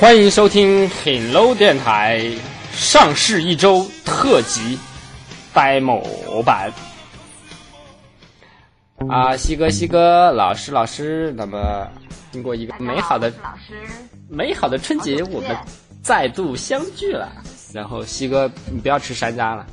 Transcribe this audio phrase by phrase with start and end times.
[0.00, 2.22] 欢迎收听 Hello 电台
[2.72, 4.78] 上市一周特辑
[5.52, 6.72] demo 版。
[9.10, 11.86] 啊，西哥，西哥，老师，老师，那么
[12.32, 13.74] 经过一个美好的老师，
[14.30, 15.54] 美好的春节，我们
[16.02, 17.30] 再度相聚了。
[17.74, 19.66] 然后西哥，你不要吃山楂了。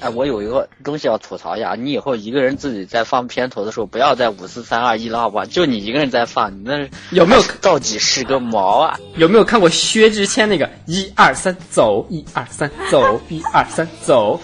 [0.00, 5.44] 哎，我有一个东西要吐槽一下，你以后一个人自己在放片头的时候，不要再五四三二一了，好不好？
[5.44, 8.98] 就你一个人在放，你那有没有倒计时个毛啊？
[9.16, 14.40] 有没有看过薛之谦那个一二三走，一二三走，一二三走？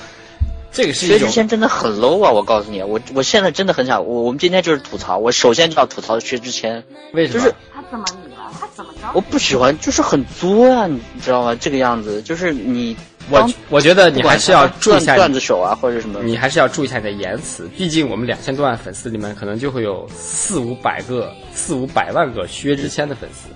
[0.72, 2.32] 这个是薛之谦真的很 low 啊！
[2.32, 7.38] 我告诉你，我我现在真的很想，我我们今天就是吐槽，我首先就要吐槽薛之谦，为什么？
[7.38, 8.50] 就是他怎么你了？
[8.59, 9.09] 他怎么着？
[9.14, 11.54] 我不喜欢，就是很作啊，你知道吗？
[11.54, 12.96] 这个样子，就是你
[13.30, 16.23] 我我觉得你还是要注意一下段段子手啊，或者什么。
[16.23, 23.48] 你还是要注意一下你的言辞，毕竟我们两千多万粉丝里面，可能就会有四五百个、四五百万个薛之谦的粉丝。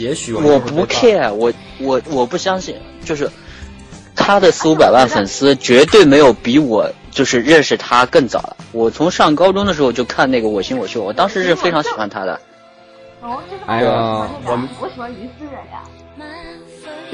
[0.00, 3.30] 也许我我不 care，我我我不相信，就是
[4.16, 8.56] 他的四五百万粉丝绝对没有比我就是认识他更早了。
[8.72, 12.40] 我从上高中的时候就看那个《我型我秀》，我当时是非常喜欢他的。
[13.20, 15.82] 哦，这个哎呀我喜欢那个我们我喜欢于思远呀。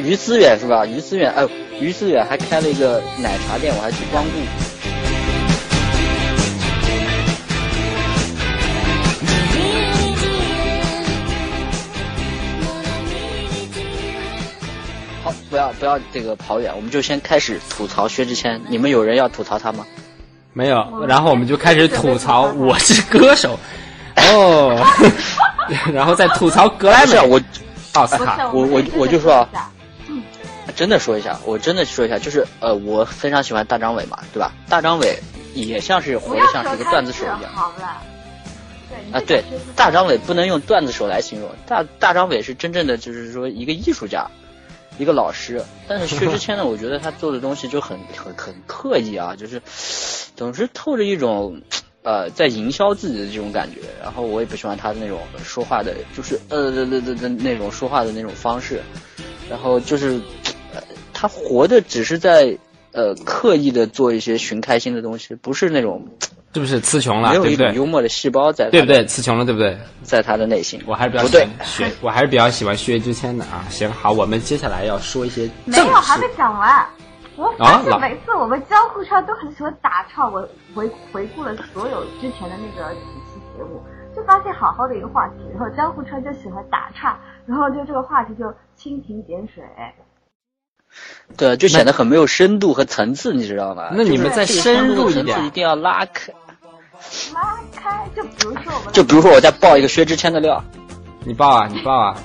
[0.00, 0.86] 于思远是吧？
[0.86, 1.46] 于思远，哎，
[1.78, 4.30] 于思远还开了一个奶茶店，我还去光顾。
[15.22, 18.60] 好，不要不要这个跑远，我们就先开始吐槽薛之谦。
[18.68, 19.84] 你们有人要吐槽他吗？
[20.52, 23.58] 没有，然后我们就开始吐槽《我是歌手》，
[24.34, 24.82] 哦，
[25.92, 27.40] 然后再吐槽格莱美不是啊，我
[27.92, 28.50] 奥斯卡。
[28.52, 29.46] 我我我就说
[30.76, 34.52] 真的说一下，我真的说一下，就是呃，我非常喜欢大张伟嘛，对吧？
[34.68, 35.18] 大张伟
[35.54, 37.52] 也像是活得像是一个段子手一样。
[37.52, 38.02] 好了。
[38.88, 39.44] 对啊，对
[39.76, 44.26] 大张伟不能用段子手来形容，大大张伟是真正的就是说一个艺术家，
[44.98, 45.62] 一个老师。
[45.86, 49.62] 但是薛之谦呢， 我觉得他做的东西就很很很刻意啊，就是
[50.34, 51.62] 总是透着一种
[52.02, 53.80] 呃在营销自己的这种感觉。
[54.02, 58.82] 然后我也不喜欢他的那种说话的，就是呃的的的的那种说话的那种方式。
[59.48, 60.49] 然后就是呃
[61.20, 62.56] 他活的只是在
[62.92, 66.08] 呃刻意的做一些寻开心的东西，不是那种
[66.54, 67.28] 是不是词穷了？
[67.28, 67.66] 没有一对不对？
[67.68, 69.04] 种幽默的细胞在对不对？
[69.04, 69.76] 词穷了，对不对？
[70.02, 70.82] 在他的内心。
[70.86, 73.66] 我还是比较喜欢薛， 我还是比较喜欢薛之谦的啊。
[73.68, 76.26] 行，好，我们接下来要说一些没有，还没。
[76.38, 76.86] 讲完。
[77.36, 83.80] 我啊发现每次我们交互车都很喜欢打岔，我回回顾了所有之前的那个几期节目，
[84.16, 89.62] 就发现好好的一个话题，然后交互车就喜欢打岔，然后就这个话题就蜻蜓点水。
[91.36, 93.90] 对，就显得很没有深度和层次，你知道吗？
[93.92, 96.32] 那你们再深入一点一定要拉开。
[97.32, 100.62] 拉开，就比如说我们就比如说，我再爆一个薛之谦的料，
[101.24, 102.16] 你爆啊，你爆啊。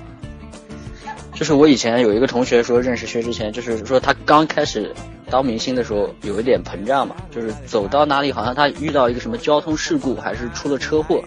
[1.34, 4.94] 就是我以前有一个同学说认识薛之谦，就是说他刚开始
[5.30, 11.22] 当明星的时候有一点膨胀嘛，就是走到哪里好像他遇到一个什么交通事故，还是出了车祸，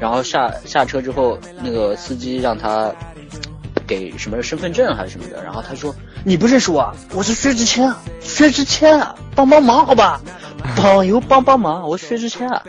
[0.00, 2.90] 然后下下车之后，那个司机让他
[3.90, 5.92] 给什么身份证还是什么的，然后他说
[6.24, 10.20] 你不认识我啊，我是薛之谦啊，薛之谦啊，帮帮忙好吧，
[10.76, 12.62] 朋友帮帮忙，我是薛之谦啊。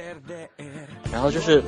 [1.13, 1.61] 然后就是，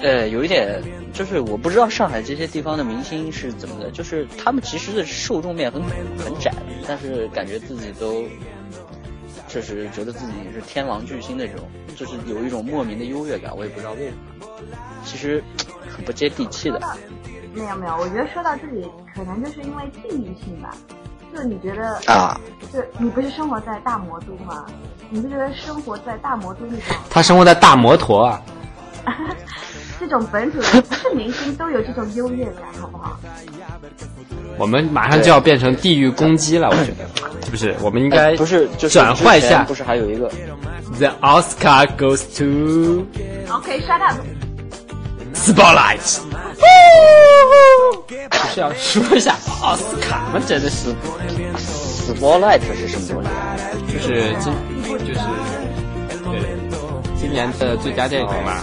[0.00, 0.80] 呃，有一点
[1.12, 6.52] 就是我不知道上海这些地方的明星是怎么的，就是他们其实的受众面很很窄，
[6.86, 8.22] 但是感觉自己都，
[9.48, 15.42] 确实觉得自己是天王巨星那种，就是有一种莫名的优越感，我也不知道为什么，其实
[15.88, 16.80] 很不接地气的。
[17.54, 20.70] 没有没有，我觉得说到这里，可能就是因为地域性吧。
[21.32, 22.38] 就你觉得啊，
[22.72, 24.66] 就你不是生活在大魔都吗？
[25.10, 28.42] 你不觉得生活在大魔都那种 他生活在大摩托啊，
[30.00, 33.16] 这种本土的不是明星都有这种优越感，好不好？
[34.58, 37.06] 我们马上就要变成地域攻击了，我觉得
[37.44, 37.74] 是不是？
[37.80, 40.28] 我们应该哎不是就是转换一下不是还有一个
[40.98, 43.06] The Oscar goes to
[43.54, 44.16] OK，shut、up。
[45.40, 46.20] Spotlight。
[48.30, 50.40] 不是要说一下奥斯卡吗？
[50.46, 50.94] 真的是
[52.06, 53.32] ，Spotlight 是什么东
[53.86, 53.92] 西？
[53.92, 54.52] 就是今
[54.98, 55.20] 就是
[56.24, 56.30] 对
[57.18, 58.60] 今年的最佳电影嘛，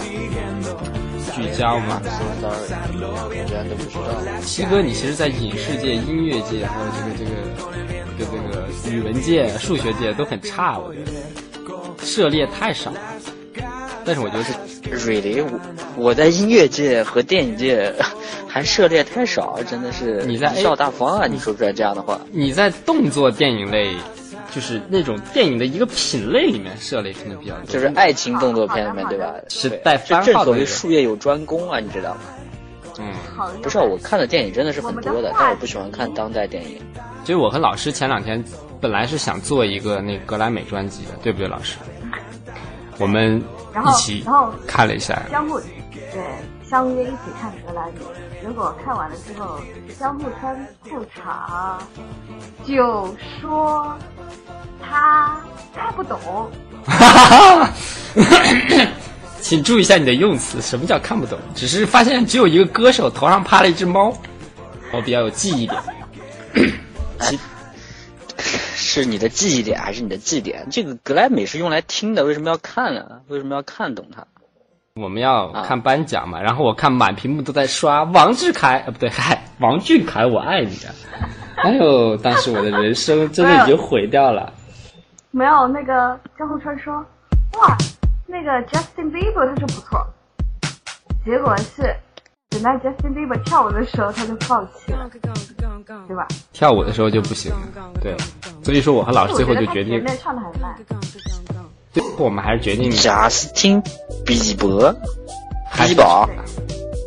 [1.34, 2.00] 聚焦嘛。
[2.40, 2.54] Sorry，
[3.00, 4.00] 我居然都不知道。
[4.42, 7.30] 七哥，你其实，在影视界、音乐界，还有这个这个
[8.18, 8.30] 这个
[8.84, 11.12] 这个语文界、数学界都很差，我觉得
[12.04, 12.98] 涉猎太少了。
[14.08, 14.54] 但是我觉得是
[15.06, 15.60] Really，我
[15.96, 17.92] 我在音乐界和电影界
[18.48, 21.26] 还涉猎太少，真的是你在笑大方啊！
[21.26, 23.94] 你说出来这样的话，你在动作电影类，
[24.50, 27.66] 就是那种电影的一个品类里面涉猎可能比较多。
[27.66, 29.34] 就是爱情动作片里面，对吧？
[29.50, 32.20] 是带番这正所谓号的术业有专攻啊，你知道吗？
[32.98, 33.12] 嗯，
[33.62, 36.80] 不是啊，我看的电影真的是很多的，但我不喜欢看当代电影。
[37.24, 38.42] 其实我和老师前两天
[38.80, 41.76] 本来是想做一个那格莱美专辑的，对不对，老师？
[42.98, 43.42] 我们
[43.86, 45.68] 一起然后看了一下，相互对
[46.68, 48.00] 相约一起看格莱美，
[48.42, 49.58] 结果看完了之后，
[49.98, 51.78] 相互穿裤衩，
[52.66, 53.96] 就说
[54.82, 55.40] 他
[55.74, 56.18] 看不懂。
[59.40, 61.38] 请注意一下你的用词，什么叫看不懂？
[61.54, 64.12] 只是发现只有一个歌手头上趴了一只猫，
[64.92, 65.80] 我比较有记忆点。
[68.88, 70.66] 是你的记忆点还是你的记点？
[70.70, 73.20] 这个格莱美是用来听的，为什么要看呢？
[73.28, 74.26] 为什么要看懂它？
[74.94, 80.90] 我们要看颁奖嘛，然后我看满屏幕都在刷王志凯，呃，不对， 嗨，王俊凯，我爱你啊！
[81.56, 84.52] 哎呦，当时我的人生真的已经毁掉了。
[85.30, 86.94] 没有那个江户川说，
[87.60, 87.76] 哇，
[88.26, 90.06] 那个 Justin Bieber 他说不错，
[91.24, 91.94] 结果是
[92.50, 95.08] 等到 Justin Bieber 跳舞的时候他就放弃了，
[96.06, 96.26] 对吧？
[96.52, 97.58] 跳舞的时候就不行了，
[98.00, 98.16] 对，
[98.62, 100.74] 所以说我和老师最后就决定前，面唱的还慢，
[101.92, 103.80] 最后我们还是决定贾斯汀
[104.24, 104.92] 比伯、
[105.86, 106.28] 比宝、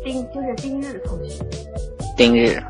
[0.04, 1.44] 丁就是丁日同学。
[2.16, 2.62] 丁日。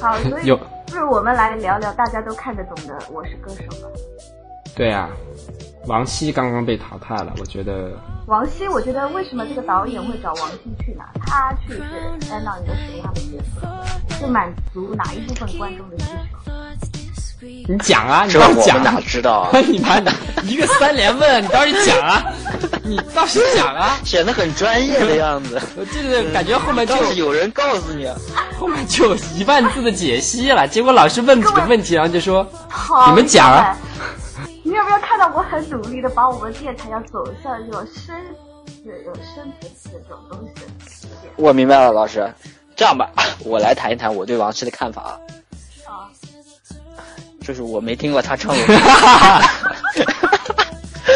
[0.00, 0.56] 好，所以有
[0.86, 3.88] 不如我们来聊聊大家都看得懂的《我是歌手》吧。
[4.74, 5.08] 对啊，
[5.86, 7.90] 王希刚刚被淘汰了，我觉得
[8.26, 11.04] 王希，我觉得为什么这个导演会找王希去呢？
[11.26, 14.18] 他去是担当一个什么样的角色？
[14.18, 16.04] 是满足哪一部分观众的需
[16.46, 16.52] 求？
[17.68, 19.58] 你讲啊，你倒是讲们哪知道啊？
[19.68, 20.10] 你妈的，
[20.44, 22.24] 一个三连问，你倒是讲啊，
[22.82, 25.60] 你倒是讲啊，显得很专业的样子。
[25.76, 28.16] 我这个感觉后面就倒是有人告诉你，啊
[28.58, 32.46] 后面就有一万字的解析了，结果老师问几个问题，然后就说，
[33.08, 33.76] 你们讲啊。
[35.34, 38.14] 我很努力的把我们电台要走向这种深、
[38.84, 40.38] 有有深层次的这种东
[40.86, 41.06] 西？
[41.36, 42.28] 我明白了，老师。
[42.76, 43.08] 这样吧，
[43.44, 45.12] 我来谈一谈我对王石的看法啊。
[45.86, 46.10] 啊，
[47.40, 48.74] 就是我没听过他唱过歌，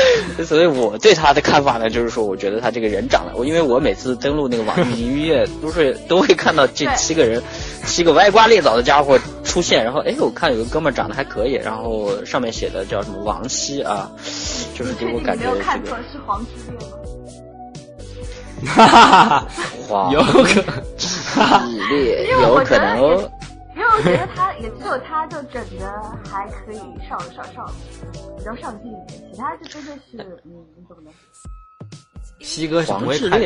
[0.45, 7.43] 所以我对他的看法呢，就是说，我觉得他这个人长得，我因为我每次登录那个网易云音乐，都是都会看到这七个人，
[7.87, 14.11] 七个歪瓜裂枣的家伙出现，然后哎，我看有个哥们儿长得还可以，然后上面写的叫什么王希啊，
[14.75, 16.97] 就是给我感觉你没有看这个错是黄之烈吗？
[18.75, 19.47] 哈哈哈，
[19.87, 20.83] 黄有可能，
[22.43, 23.31] 有可能哦。
[23.79, 26.79] 因为我觉得他也只有他就整的还可以
[27.09, 27.73] 上上上，
[28.37, 31.11] 比较上进一点，其他就真的是嗯，你懂的。
[32.41, 33.41] 西哥是不会看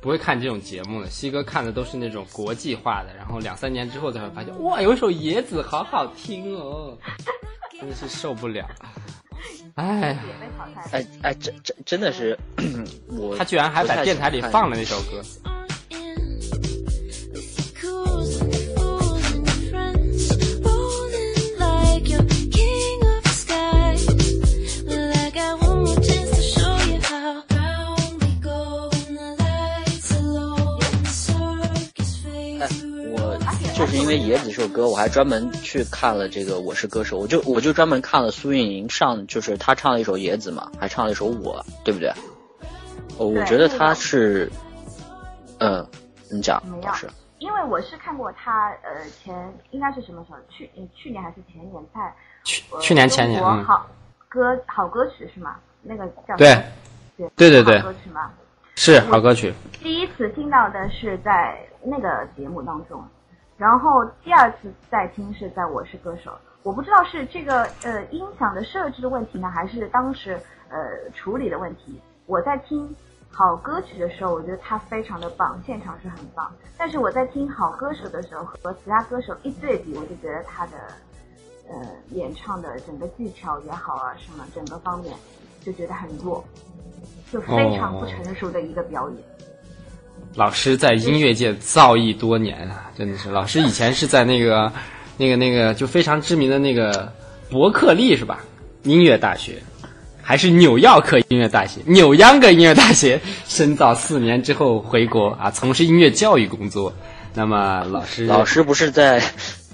[0.00, 6.96] 不会看这种节目的，西哥看的都是那种国际化的，然后两三年之后才会发现，哇，有一首《野子》好好听哦，
[7.78, 8.66] 真的是受不了。
[9.76, 10.16] 哎。
[10.92, 12.38] 哎哎，真真真的是，
[13.08, 15.22] 我他居然还在电台里放了那首歌。
[33.90, 42.08] 是因为《野子》这首歌，我还专门去看了这个《我是歌手》，我就我就专门看了苏运莹上，就是她唱了一首《野子》嘛，还唱了一首《我》，对不对？
[43.18, 44.48] 哦，我觉得她是，
[45.58, 45.84] 嗯，
[46.30, 47.08] 你讲没，有老师，
[47.40, 50.38] 因为我是看过他呃前应该是什么时候？
[50.48, 53.88] 去呃去年还是前年在去呃去年前年，好
[54.28, 55.56] 歌好歌曲是吗？
[55.82, 56.54] 那个叫对
[57.16, 58.30] 对对对对好歌曲吗？
[58.76, 59.52] 是好歌曲。
[59.82, 63.02] 第一次听到的是在那个节目当中，
[63.60, 66.30] 然后第二次再听是在《我是歌手》。
[66.62, 70.40] 我不知道是这个呃音响的设置的问题呢，还是当时
[70.70, 70.78] 呃
[71.14, 72.00] 处理的问题。
[72.24, 72.88] 我在听
[73.30, 76.50] 好歌曲的时候，我觉得他非常的棒，现场是很棒。
[76.78, 80.72] 但是我在听好歌手的时候和其他歌手一对比，我就觉得他的
[81.68, 85.14] 呃演唱的整个技巧也好啊，什么整个方面
[85.60, 86.42] 就觉得很弱，
[87.30, 89.22] 就非常不成熟的一个表演。
[90.36, 93.30] 老师在音乐界造诣多年啊，真的是。
[93.30, 94.72] 老师以前是在那个、
[95.16, 97.12] 那个、那个就非常知名的那个
[97.50, 98.40] 伯克利是吧？
[98.84, 99.62] 音乐大学，
[100.22, 106.94] 还是纽约克音乐大学、纽秧歌音乐大学深造四年之后回国啊，从事音乐教育工作。
[107.34, 109.22] 那么老师，老师不是在，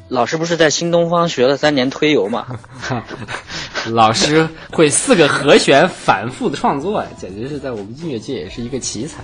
[0.09, 2.47] 老师不是在新东方学了三年推油嘛？
[3.93, 9.19] 老师会四个和弦反复的创作，简直是在我们音乐界也是一个奇才。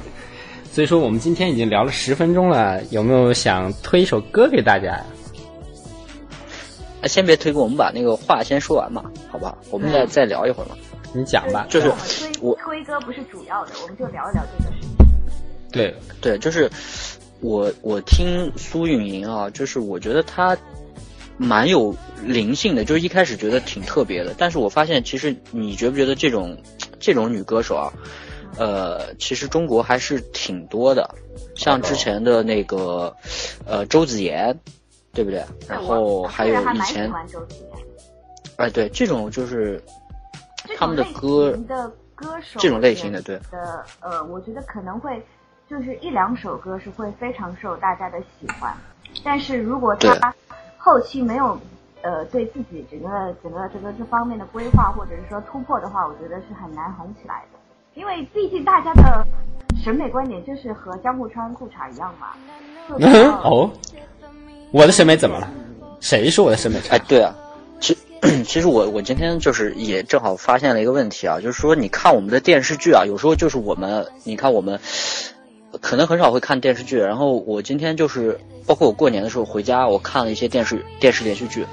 [0.72, 5.04] 所以说，我们今天已经聊了十分钟了，有没有想推一首歌给大家呀？
[7.02, 9.58] 哎先别推给我们把那个话先说完嘛，好不好？
[9.70, 10.76] 我们再、再聊一会儿嘛。
[11.12, 11.66] 你讲吧。
[11.68, 14.88] 就是我推我推歌不是主要的，我们就聊一聊这个事情。
[15.70, 16.70] 对，对，就是
[17.40, 20.56] 我我听苏运莹啊，就是我觉得她
[21.36, 26.56] 蛮有灵性的，就是一开始觉得挺特别的，但是我发现其实你觉不觉得这种
[26.98, 27.92] 这种女歌手啊，
[28.56, 31.14] 呃，其实中国还是挺多的，
[31.56, 33.14] 像之前的那个
[33.66, 34.58] 呃周子妍，
[35.12, 35.44] 对不对？
[35.68, 37.12] 然后还有以前，
[38.56, 39.82] 哎，对，这种就是
[40.76, 45.24] 他们的歌的歌手这种类型的对的呃，我觉得可能会
[45.68, 48.74] 就是一两首歌是会非常受大家的喜欢，
[49.24, 50.34] 但是如果他。
[50.84, 51.56] 后期没有，
[52.02, 57.58] 呃，对自己整个整个这个这方面的规划或者是说突破的话，我觉得是很难红起来的。
[57.94, 59.26] 因为毕竟大家的
[59.82, 62.28] 审美观点就是和江户川裤衩一样嘛。
[63.42, 63.70] 哦，
[64.72, 65.48] 我的审美怎么了？
[66.00, 66.96] 谁说我的审美差？
[66.96, 67.34] 哎，对啊，
[67.80, 67.96] 其
[68.44, 74.80] 其实我我今天就是也正好发现了一个问题啊，就是说你看我们的电视剧啊，有时候就是我们，你看我们
[75.80, 78.38] 可能很少会看电视剧，然后我今天就是。
[78.64, 81.66] 包括我过年的时候回家，我看了一些电视电视连续剧，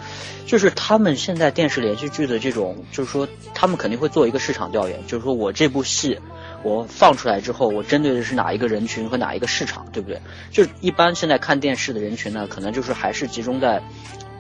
[0.48, 6.20] 就是他们现在电视连续剧的这种，就是说他们肯定会做一个市场调研，就是说我这部戏
[6.64, 10.20] 我放出来之后，我针对的是哪一个人群和哪一个市场，对不对？
[10.52, 13.84] 就是一般现在看电视的人群呢，可能就是还是集中在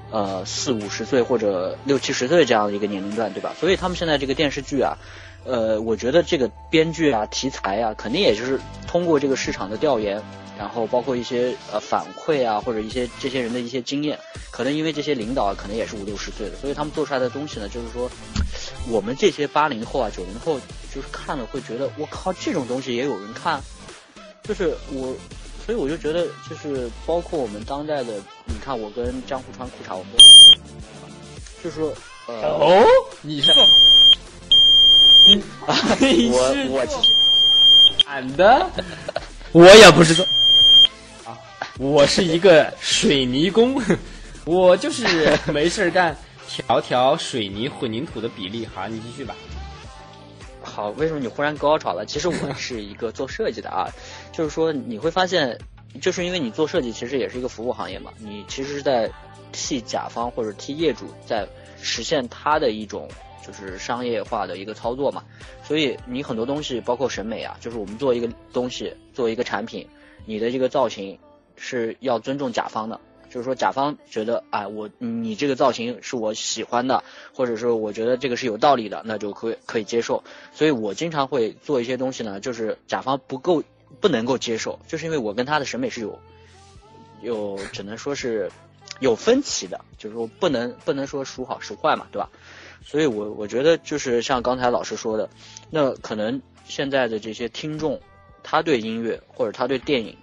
[0.10, 3.54] 呃四五十岁或者六七十岁这样的一个年龄段，对吧？
[3.60, 4.98] 所以他们现在这个电视剧啊，
[5.46, 10.22] 呃，我觉得这个编剧啊、题材啊，肯定也就是通过这个市场的调研。
[10.60, 14.20] 然后包括一些呃反馈啊，或者一些这些人的一些经验，
[14.52, 18.12] 可能因为这些领导可能也是五六十岁的，所以他们做出来的东西呢，就是说，
[18.90, 20.60] 我们这些八零后啊、九零后，
[20.94, 23.62] 就是看了会觉得，我靠，这种东西也有人看，
[24.44, 25.16] 就是我，
[25.66, 30.12] 所以我就觉得，就是包括我们当代的，你看我跟江湖川裤衩，我们，
[31.64, 31.94] 就是说，
[32.28, 32.86] 呃，哦，
[33.22, 33.54] 你是，
[36.32, 36.86] 我我，
[38.08, 38.70] 俺的，
[39.52, 40.26] 我也不是说。
[41.78, 43.82] 我是一个水泥工，
[44.44, 46.16] 我就是 没事干，
[46.48, 48.66] 调调水泥混凝土的比例。
[48.66, 49.34] 好，你继续吧。
[50.62, 52.06] 好，为什么你忽然高潮了？
[52.06, 53.88] 其实我是一个做设计的啊，
[54.34, 55.58] 就是说你会发现，
[56.02, 59.10] 就是因为你做设计，其实也是一个服务行业嘛，你其实是在
[59.54, 61.48] 替甲方或者替业主在
[61.82, 63.08] 实现他的一种
[63.46, 65.24] 就是商业化的一个操作嘛，
[65.64, 69.88] 所以你很多东西，包括审美啊，就是我们做一个东西，做一个产品，
[70.26, 71.18] 你的这个造型。
[71.62, 77.04] 是要尊重甲方的，就是说甲方觉得，哎，我你这个造型是我喜欢的，
[77.34, 80.24] 或者说我觉得这个是有道理的，那就可以可以接受。
[80.54, 83.62] 所以我经常会做一些东西呢，就是甲方不够
[84.00, 86.18] 不能够接受，就是因为我跟他的审美是有
[87.22, 88.50] 有只能说是
[89.02, 92.30] 有分歧的，就是说不能不能说孰好孰坏嘛，对吧？
[92.82, 95.30] 所以我我觉得就是像刚才老师说的，
[95.70, 98.00] 那可能现在的这些听众，
[98.44, 100.18] 他对音乐或者他对电影。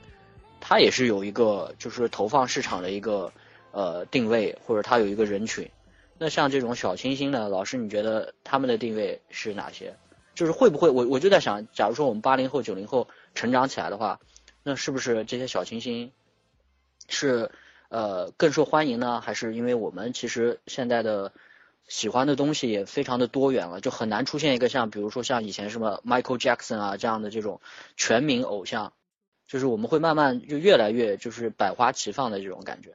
[0.58, 3.32] 他也是有一个就是投放市场的一个
[3.70, 5.70] 呃定位，或者他有一个人群。
[6.18, 9.94] 那像这种小清新呢，老师你觉得他们的定位是哪些？
[10.34, 14.18] 就是会不会我我就在想，假如说我们八零后九零后成长起来的话，
[14.64, 16.10] 那是不是这些小清新
[17.08, 17.48] 是
[17.88, 19.20] 呃更受欢迎呢？
[19.20, 21.32] 还是因为我们其实现在的
[21.88, 27.61] 喜欢的东西也非常的多元了，就很难出现一个像比如说像以前什么 Michael Jackson 啊这样的这种
[27.97, 28.93] 全民偶像。
[29.49, 32.90] 就是我们会慢慢就越来越就是百花齐放的这种感觉。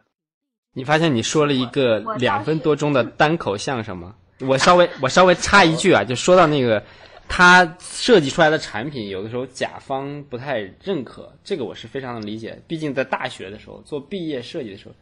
[0.74, 4.18] 你发现你说了一个两分多钟的 单口相声吗？
[4.40, 6.84] 我稍微我稍微插一句啊，就说到那个
[7.30, 12.62] 他设计出来的产品，有的时候甲方不太认可，这个我是非常的理解。
[12.68, 14.96] 毕竟在大学的时候做毕业设计的时候，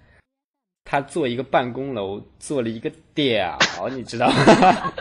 [0.85, 3.57] 他做一个办公楼做了一个屌，
[3.91, 4.93] 你知道吗？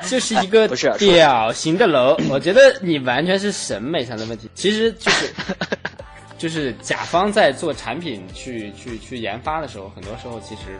[0.08, 0.66] 就是一个
[0.98, 4.48] 屌型的楼，我觉得你完全是审美上的问题。
[4.54, 5.34] 其实就是，
[6.38, 10.78] 就是甲方在做产品去去去研发的时候，很多时候其实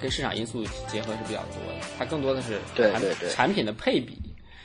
[0.00, 1.86] 跟市场因素结合是比较多的。
[1.98, 4.18] 它更多的是对对对产品的配比。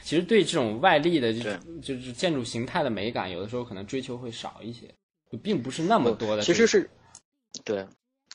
[0.04, 4.82] 其实对这种外力的这种就是建筑形态的美感，有的时候可能追求会少一些，
[5.32, 6.44] 就并不是那么多的。
[6.44, 6.88] 其实是
[7.64, 7.86] 对。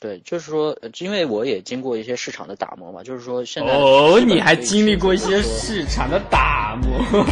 [0.01, 6.99] 对，就是说，因为我也经过一些市场的打磨嘛，就是说现在哦，你还经历过一些市场的打磨，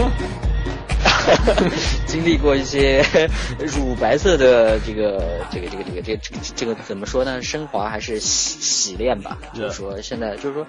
[2.08, 3.04] 经历过一些
[3.60, 5.22] 乳白色的这个
[5.52, 7.40] 这个这个这个这个这个这个怎么说呢？
[7.42, 9.38] 升华还是洗洗练吧？
[9.54, 10.66] 就是说现在就是说，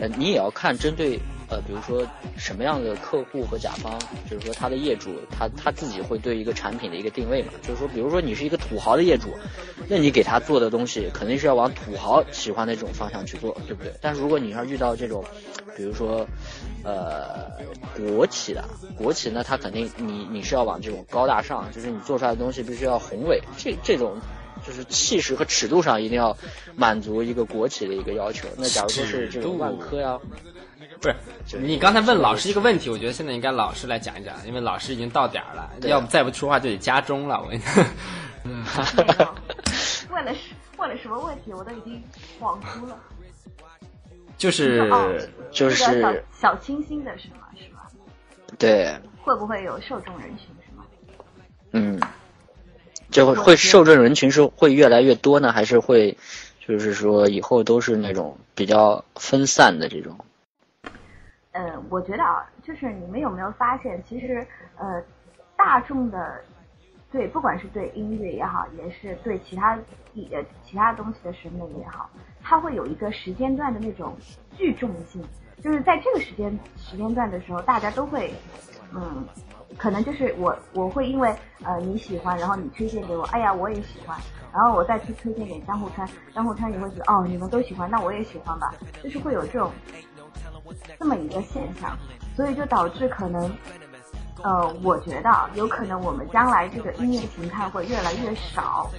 [0.00, 1.20] 呃，你也要看针对。
[1.50, 3.98] 呃，比如说什么样的客户和甲方，
[4.30, 7.54] 就是说他的业主，他他自己会对一个产品的一个定位嘛？
[7.62, 9.34] 就是说，比如说你是一个土豪的业主，
[9.88, 13.90] 那你给他做的东西肯定是要往土豪喜欢的这种方向去做，对不对？
[14.02, 15.24] 但是如果你要遇到这种，
[15.74, 16.28] 比如说，
[16.84, 17.50] 呃
[17.96, 18.62] 国企的，
[18.94, 24.18] 国企呢，他肯定你你是要往这种高大上，就是你做出来的东西必须要宏伟，这这种
[24.66, 26.36] 就是气势和尺度上一定要
[26.76, 28.48] 满足一个国企的一个要求。
[28.56, 30.18] 那假如说是这种万科呀，
[31.00, 37.40] 不是，你刚才问老师一个问题，我觉得现在应该老师来讲一讲，因为老师已经到点儿了，要不再不说话就得加钟了。
[37.40, 37.84] 我跟你讲，
[40.10, 40.32] 问了
[40.76, 42.02] 问了什么问题，我都已经
[42.40, 42.98] 恍惚了。
[44.38, 47.48] 就是就是小小清新的是吗？
[47.56, 47.80] 是吗？
[48.58, 48.96] 对。
[49.24, 50.46] 会不会有受众人群？
[51.72, 52.00] 嗯，
[53.10, 56.16] 就会受众人群是会越来越多呢，还是会
[56.66, 60.16] 就是说以后都是那种比较分散的这种？
[61.52, 64.46] 呃，我觉得啊，就是你们有没有发现，其实
[64.76, 65.02] 呃，
[65.56, 66.40] 大众的
[67.10, 69.74] 对，不管是对音乐也好，也是对其他
[70.30, 72.08] 呃其他东西的审美也好。
[72.42, 74.16] 它会有一个时间段的那种
[74.58, 75.24] 聚众性，
[75.62, 78.34] 就是在这个时间时间段的时候，大家都会，
[78.92, 79.24] 嗯，
[79.78, 84.18] 可能就是我我会因为呃你喜欢，然后你推荐给我，哎呀我也喜欢，
[84.52, 89.70] 然后我再去推荐给江户川，江户川也会觉得哦你们都喜欢，那我也喜欢吧，就是会有这种
[90.98, 91.96] 这么一个现象，
[92.34, 93.50] 所以就导致可能，
[94.42, 98.90] 呃，我觉得有可能我们将来这个音乐形态会越来越少。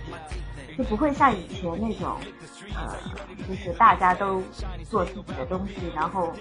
[0.80, 2.16] 就不会像以前那种，
[2.74, 2.96] 呃，
[3.46, 4.42] 就是大家都
[4.90, 6.32] 做自己的东西，然后，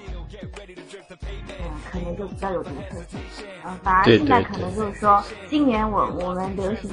[1.48, 3.18] 嗯，可能就比较有独特性。
[3.64, 6.88] 嗯，反而现在可能就是说，今年我我们流行，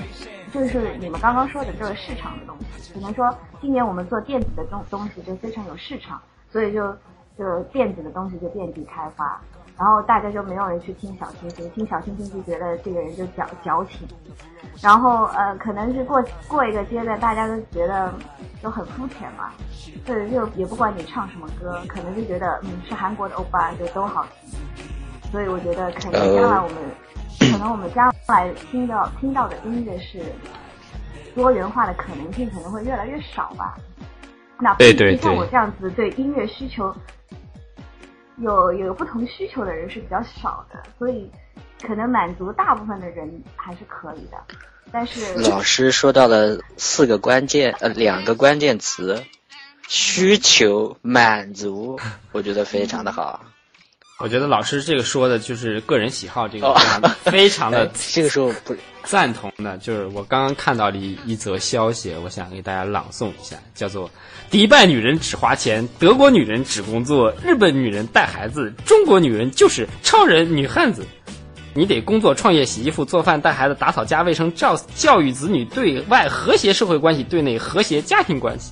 [0.52, 6.20] 就是你们刚刚说的这个市场的东西，可能说今年我们做电子的东东西就非常有市场，
[6.52, 6.98] 所以就
[7.38, 9.40] 就电子的东西就遍地开花。
[9.78, 14.08] 然后大家就没有人去听小清新，听小清新就觉得这个人就矫矫情，
[14.82, 18.14] 然后呃可能是过过一个阶段，大家都觉得
[18.62, 19.52] 都很肤浅嘛，
[20.08, 24.60] 或者就也不管你唱什么歌，可能就觉得嗯是韩国的欧巴就都好听，
[25.30, 26.78] 所以我觉得可能将来我们
[27.52, 30.22] 可能我们将来听到听到的音乐是
[31.36, 33.76] 多元化的可能性可能会越来越少吧。
[34.58, 36.96] 那对对像我这样子对音乐需求。
[38.38, 41.30] 有有不同需求的人是比较少的，所以
[41.82, 44.38] 可能满足大部分的人还是可以的。
[44.92, 49.24] 但是老师说到了四个关键呃两个关键词，
[49.88, 52.00] 需求满足，
[52.32, 53.44] 我觉得非常的好。
[54.18, 56.74] 我觉得老师这个说的就是个人喜好，这个
[57.24, 58.74] 非常的 这个时候不
[59.04, 59.78] 赞同的。
[59.80, 64.10] 就是我刚刚看到了一一则消息，我想给大家朗诵一下，叫做。
[64.50, 71.06] 迪拜女人只花钱，德国女人只工作，日本女人带孩子，中国女人就是超人女汉子。
[71.74, 78.72] 你得工作、创业、洗衣服、做饭、带孩子、打扫家卫生、教教育子女，对外和谐社会关系，对内和谐家庭关系。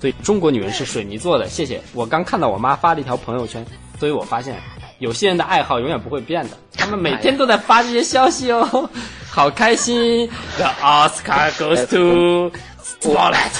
[0.00, 1.46] 所以中国女人是水泥做的。
[1.46, 1.82] 谢谢。
[1.92, 3.66] 我刚看到我妈发了一条朋友圈，
[4.00, 4.58] 所以我发现
[4.98, 8.90] 有些人的爱好永远不会变的，他们每天都在发这些消息哦，
[9.30, 10.28] 好开心。
[10.56, 12.50] The Oscar goes to
[12.82, 13.52] Spotlight。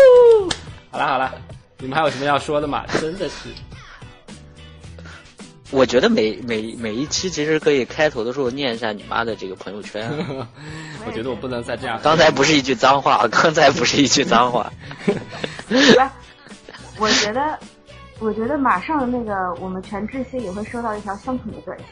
[0.90, 1.32] 好了好了，
[1.78, 2.84] 你们还有什么要说的吗？
[3.00, 3.48] 真的是，
[5.70, 10.10] 我觉得每每每一期其实可以开头的时候念一下你妈的这个朋友圈。
[11.06, 11.98] 我觉得我不能再这样。
[12.02, 14.70] 刚才不是一句脏话，刚才不是一句脏话。
[16.98, 17.58] 我觉得，
[18.20, 21.86] 我觉得马上那个我们全智熙也会收到一条相同的短信。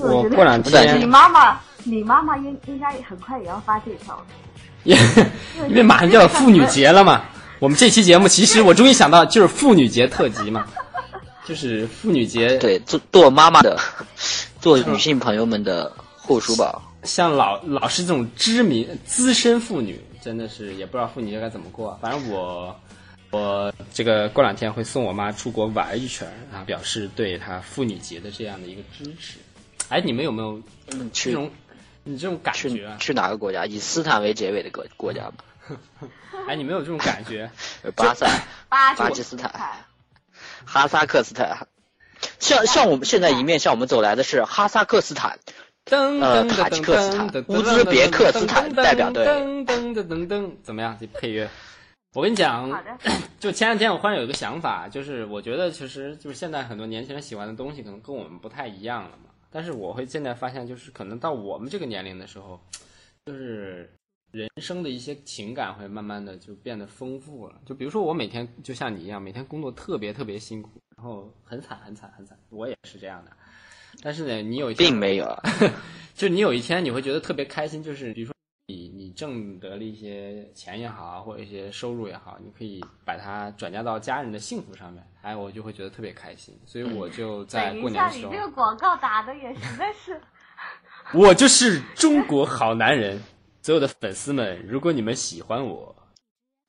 [0.00, 4.22] 我过两天，你妈妈，你妈妈应应该很快也要发这条。
[4.84, 4.96] 因
[5.68, 7.22] 因为马上就要妇女节了嘛，
[7.58, 10.66] 我们这期节目其实我终于想到就是妇女节特辑嘛，
[11.44, 13.78] 就是妇女节 对做做妈妈的，
[14.60, 16.80] 做女性朋友们的护书宝。
[17.02, 21.98] 像老老是这种知名资深妇女，真的是也不知道妇女节该怎么过。
[22.00, 22.74] 反正我
[23.30, 29.38] 我这个过两天会送我妈出国玩一圈啊，表示对她妇女节的这样的一个支持。
[29.88, 30.60] 哎，你们有没有
[31.12, 31.50] 这种？
[32.02, 33.66] 你这种感觉去哪个国家？
[33.66, 35.78] 以斯坦为结尾的国国家吗？
[36.48, 37.50] 哎，你们有这种感觉？
[37.94, 38.26] 巴塞、
[38.68, 39.52] 巴基斯坦、
[40.64, 41.68] 哈萨克斯坦，
[42.38, 45.38] 像像我们现在迎面向我们走来的是哈萨克斯坦，
[45.84, 49.26] 呃，塔吉克斯坦、乌兹别克斯坦代表队。
[49.26, 50.96] 噔噔噔噔噔，怎么样？
[50.98, 51.48] 这配乐？
[52.14, 52.68] 我跟你讲，
[53.38, 59.30] 就前两天我忽然有一个想法，就是我觉得其实就是现在很多年轻人喜欢的东西，可能跟我们不太一样了嘛。
[59.48, 62.60] 但是我会现在发现，就是可能到我们这个年龄的时候，
[63.26, 63.88] 就是
[64.32, 67.60] 人生的一些情感会慢慢的就变得丰富了。
[67.64, 73.30] 就比如说我每天就像你一样，每天工作特别特别辛苦，然后很惨很惨很惨，我也是这样的。
[74.02, 75.26] 但是呢，你有一并没有，
[76.14, 78.34] 就你有一天你会觉得特别开心，就是比如说
[78.70, 86.56] 你你挣得了一些钱也好，或者一些收入也好，你可以把它转嫁到家人的幸福上面，哎，我就会觉得特别开心。
[86.66, 90.20] 所以我就在过年的，时候一下你这，个广告打的也实在是，
[91.14, 93.20] 我就是中国好男人。
[93.62, 95.94] 所有的粉丝们，如果你们喜欢我，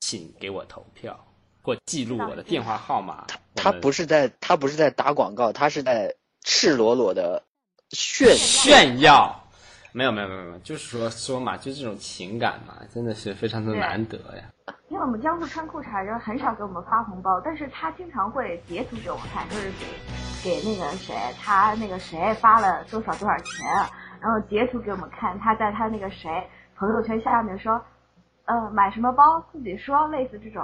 [0.01, 1.17] 请给我投票
[1.61, 3.25] 或记录我的电话号码。
[3.55, 7.41] 他我们不是在他不是在打广告，他是在赤裸裸的
[7.91, 9.40] 炫炫耀。
[9.93, 14.43] 没有没有没有没有，就是说说嘛，就这种情感嘛，真的是非常的难得呀。
[14.89, 19.85] 因为我们江苏穿裤衩人很少给我们发红包，但是他经常会截图给我们看，就是给
[20.43, 23.67] 给那个谁，他那个谁发了多少多少钱，
[24.21, 26.29] 然后截图给我们看，他在他那个谁
[26.75, 27.81] 朋友圈下面说，
[28.45, 30.63] 呃，买什么包自己说，类似这种，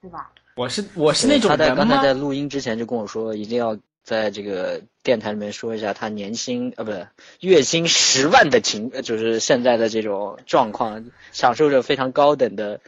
[0.00, 0.30] 对吧？
[0.56, 1.84] 我是我是那种他在人吗？
[1.84, 3.76] 刚才在录音之前就跟我说，一定要
[4.10, 7.06] 在这个电台里面说一下他年薪呃不是
[7.38, 12.80] 月薪十万的情，呃就是现在的这种状况，享受着非常高等的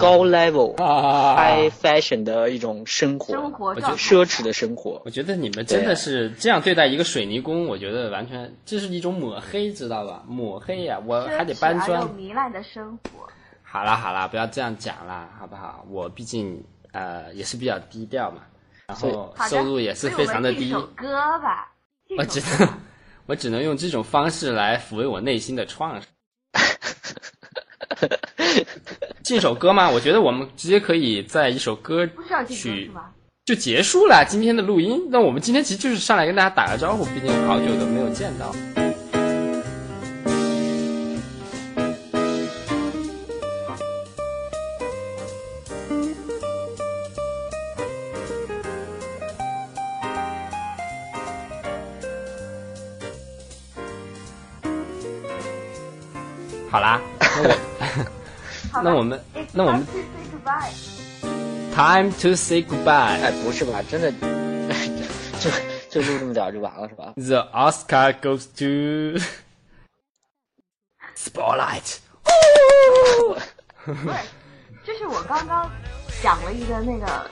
[0.00, 5.00] 高 level 啊 high fashion 的一种生活，生活觉得奢侈的生活。
[5.04, 10.24] 我觉得你们真的是这样对待一个水泥工，我觉得完全这是一种抹黑，知道吧？
[10.26, 12.02] 抹黑呀、我还得搬砖。
[12.16, 13.28] 糜烂的生活。
[13.62, 15.86] 好啦好啦，不要这样讲啦，好不好？
[15.88, 18.42] 我毕竟呃也是比较低调嘛，
[18.86, 21.72] 然后收入也是非常的低歌吧，
[22.18, 22.68] 我只能
[23.26, 26.02] 我只能用这种方式来抚慰我内心的创伤。
[29.22, 29.88] 进首歌吗？
[29.88, 32.06] 我觉得我们直接可以在一首歌
[32.48, 32.90] 曲？
[33.46, 35.08] 就结束了今天的录音。
[35.10, 38.83] 那我们今天其实就是上来跟大家打个招呼，毕竟好久都没有见到。
[58.84, 59.18] 那我们
[59.52, 63.18] 那我们 time to say goodbye time to say goodbye。
[63.18, 63.82] 哎，不是吧？
[63.90, 64.12] 真的，
[65.40, 65.50] 就
[65.88, 69.18] 就录这么点儿就完了是吧？The Oscar goes to
[71.16, 71.96] Spotlight。
[73.86, 73.96] 不是，
[74.84, 75.70] 就是我刚刚
[76.22, 77.30] 讲了一个那个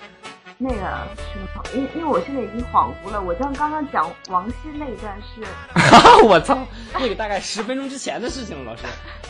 [0.63, 0.77] 那个
[1.17, 5.43] 什么，因因为我现在已经恍惚了，我刚刚刚讲王希那一段是，
[6.25, 6.57] 我操，
[6.95, 8.83] 那个大概十分钟之前的事情了，老师。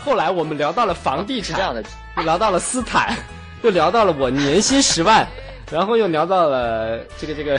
[0.04, 1.82] 后来我们聊到了房地产，是这样的，
[2.18, 3.16] 又聊到了斯坦，
[3.62, 5.26] 又聊到了我年薪十万，
[5.70, 7.58] 然后又聊到了这个这个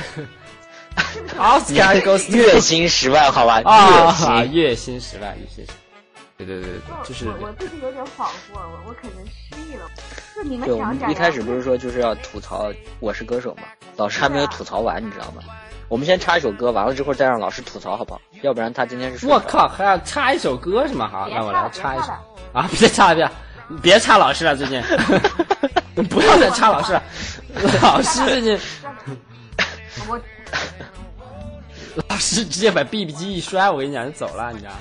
[1.40, 3.62] Oscar goes 月薪十万，好吧？
[3.66, 4.54] 啊，月薪。
[4.54, 5.83] 月薪十万，月薪十万。
[6.46, 9.86] 对对对对，就是我我最近有点恍惚，我我可能失忆了。
[10.36, 13.64] 就你们对，我讲讲呀们一开始不是说就是要吐槽《我是歌手》吗？
[13.98, 15.44] 老师还没有吐槽完，你知道吗？
[15.90, 18.22] 我们先插一首歌，完了之后再让老师吐槽，好不好？
[18.42, 21.08] 要不然他今天是我靠，还要插一首歌是吗？
[21.08, 22.12] 好，那我来插一首
[22.54, 22.68] 啊！
[22.80, 23.30] 别插了，别，
[23.68, 24.82] 你别插老师了，最近
[26.10, 27.04] 不要再插老师了。
[27.84, 28.60] 老师最近，
[30.08, 30.20] 我
[32.10, 34.72] 老师直接把 BB 机一摔，我跟你讲就走了，你知道？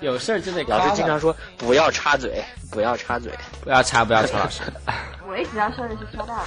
[0.00, 3.32] 有事儿就得老师经常说不要插嘴，不要插嘴。
[3.62, 4.62] 不要插，不要插老师，
[5.28, 6.38] 我一直要说的是说到，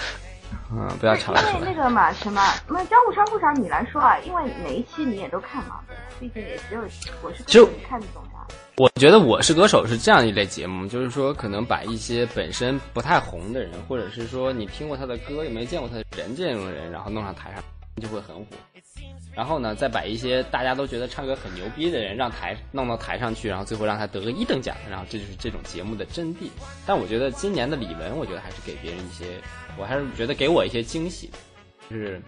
[0.72, 1.74] 嗯，不要插因老师为。
[1.74, 5.82] 那个嘛什么，那江户川裤衩你来说啊，因为每一期你也都看嘛，
[6.20, 6.82] 毕竟也只有
[7.22, 8.32] 我是就你看得懂啥。
[8.78, 17.62] 我觉得《我是歌手》是这样一类节目，就是说可能把一些本身不太红的人，或者是说你听过他的歌又没见过他的人这种人，然后弄上台上
[18.02, 18.46] 就会很火。
[19.34, 26.50] 然后呢，再把一些大家都觉得唱歌很牛逼的人让台弄到台上去，然后最后让他得个一等奖，然后这就是这种节目的真谛。
[26.86, 29.26] 但我觉得今年的李玟，我觉得还是给别人一些，
[29.78, 31.32] 我还是觉得给我一些惊喜，
[31.90, 32.22] 就是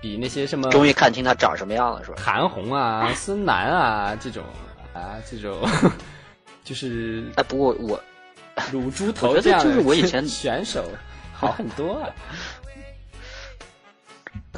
[0.00, 2.16] 比那些什么终于看清他长什么样了，是吧？
[2.18, 4.42] 韩红啊、孙楠啊这种
[4.94, 5.60] 啊这种，
[6.64, 8.02] 就是哎，不过我
[8.72, 10.88] 乳猪头这样的就是我以前选手
[11.34, 12.08] 好很多啊。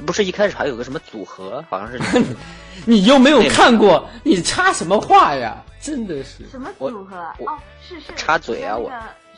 [0.05, 2.01] 不是一开始还有个什么组合，好像是
[2.87, 5.62] 你又没有看过，你插什么话呀？
[5.81, 6.49] 真的是。
[6.51, 7.17] 什么组合？
[7.47, 8.90] 哦，是是插嘴啊我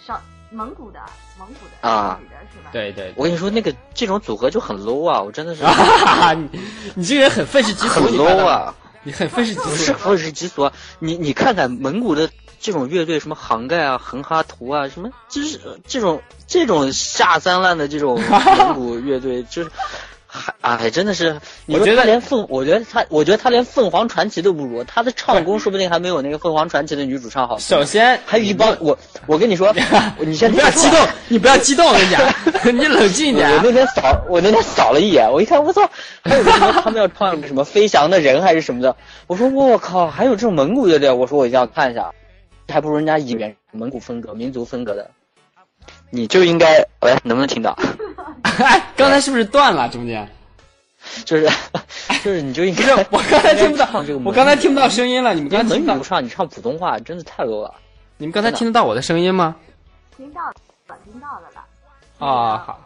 [0.04, 1.00] 少蒙古的
[1.38, 2.70] 蒙古的啊女的是吧？
[2.72, 5.20] 对对，我跟你说，那个这种组合就很 low 啊！
[5.20, 6.48] 我真的是啊， 你
[6.94, 8.46] 你这个人很愤世嫉俗，很 low！
[8.46, 8.74] 啊！
[9.02, 9.92] 你很愤世嫉不是俗。
[9.94, 10.72] 愤世嫉俗啊！
[11.00, 18.20] 你你看看蒙古的这种乐队，什么杭盖啊、横哈图啊，什么就是这种这种下三滥的这种
[18.58, 19.70] 蒙古乐队，就是
[20.36, 27.58] 还哎，真的是，你我觉得说他连凤，我觉得他，我觉得他连凤凰传奇都不如，他的唱功说不定还没有那个凤凰传奇的女主唱好。
[27.58, 29.74] 首先还有一帮我，我跟你说，
[30.20, 33.56] 你先不要激动，你不要激动，我跟你讲，你冷静一点啊。
[33.56, 35.90] 我那天扫，我那天扫了一眼，我一看，我操，
[36.22, 38.96] 还有个什么他们要唱什么飞翔的人还是什么的，
[39.26, 42.12] 我说我靠，还有这种蒙古乐队，我说我一定要看一下，
[42.68, 45.10] 还不如人家以原蒙古风格、民族风格的。
[46.10, 47.76] 你就应该，喂，能不能听到？
[48.42, 50.28] 哎，刚才是不是断了中间？
[51.24, 51.48] 就是
[52.24, 53.88] 就是，你就应不该是，我刚才听不到
[54.24, 55.34] 我刚才听不到声音了。
[55.34, 57.74] 你们刚才听不到蒙古，唱，你唱普通话真的太 low 了。
[58.16, 59.54] 你们刚才听得到我的声音吗？
[60.16, 60.54] 听到了，
[61.04, 61.66] 听到了吧。
[62.18, 62.80] 啊，好。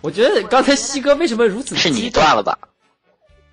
[0.00, 2.56] 我觉得刚才西哥为什么如此是你断了吧？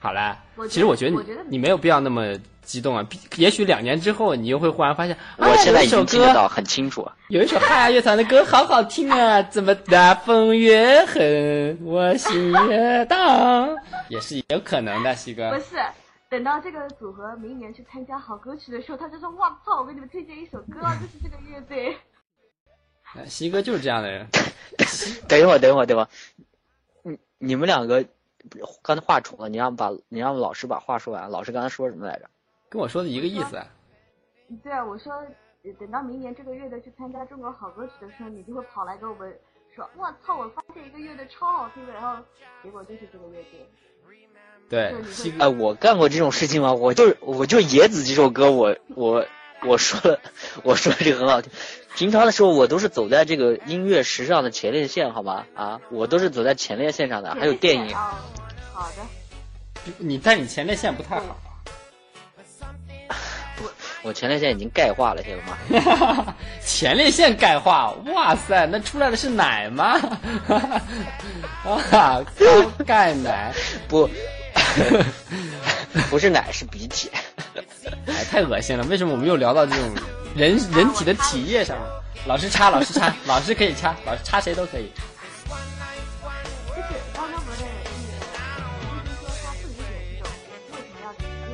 [0.05, 3.03] 好嘞我觉，得其实我觉得我觉得你你没有必要那么激动啊。
[3.37, 7.09] 也许两年之后，你又会忽然发现，啊我现在已有一首歌经听得到很清楚。
[7.29, 13.75] 有一首嗨呀乐团的歌好好听啊，怎么大风越狠，我心越荡，
[14.09, 15.57] 也是有可能的，西哥不。
[15.59, 15.77] 是，
[16.29, 21.97] 等到这个组合明年去参加好歌曲的时候，他就说：“哇操，我给你们推荐一首歌， 就是这个乐队。
[23.15, 24.27] 呃西哥就是这样的人。
[25.27, 26.07] 等一会儿，等一会儿，等一会儿，
[27.01, 28.05] 你你们两个
[28.81, 31.29] 刚才话重了，你让把你让老师把话说完。
[31.29, 32.29] 老师刚才说什么来着？
[32.69, 33.67] 跟我说的一个意思啊。”
[34.63, 35.13] 对啊，我说
[35.63, 39.35] 呃等到明年这个乐队去参加中国好歌曲的时候，你就会跑来跟我们
[39.75, 42.23] 说：“我操，我发现一个乐队超好听的。”然后
[42.63, 43.69] 结果就是这个乐队。
[44.67, 44.95] 对
[45.39, 46.73] 哎，我干过这种事情吗？
[46.73, 49.25] 我就是我就野子这首歌，我我
[49.63, 50.19] 我说了，
[50.63, 51.51] 我说的这个很好听。
[51.95, 55.45] 平常的时候，我都是走在这个音乐时尚的前列腺，好吗？
[55.55, 57.33] 啊，我都是走在前列腺上的。
[57.35, 58.15] 还有电影，哦，
[58.73, 58.97] 好的。
[59.97, 61.39] 你在你前列腺不太好。
[64.03, 65.37] 我前列腺已经钙化了，晓得
[66.21, 66.35] 吗？
[66.63, 69.99] 前列腺钙化，哇塞，那出来的是奶吗？
[71.91, 72.45] 啊，高
[72.85, 73.51] 钙奶，
[73.87, 74.07] 不，
[76.09, 77.09] 不是奶，是鼻涕。
[78.07, 78.83] 哎，太恶心了！
[78.85, 79.91] 为什么我们又聊到这种
[80.35, 82.03] 人人体的体液上了？
[82.27, 84.91] 老师插，老师插，老师可以插，老师插谁都可以。
[86.67, 87.65] 就是刚刚不是说
[88.33, 88.41] 他
[88.81, 89.81] 不理解
[90.17, 90.27] 这种
[90.71, 91.53] 为什么要只有？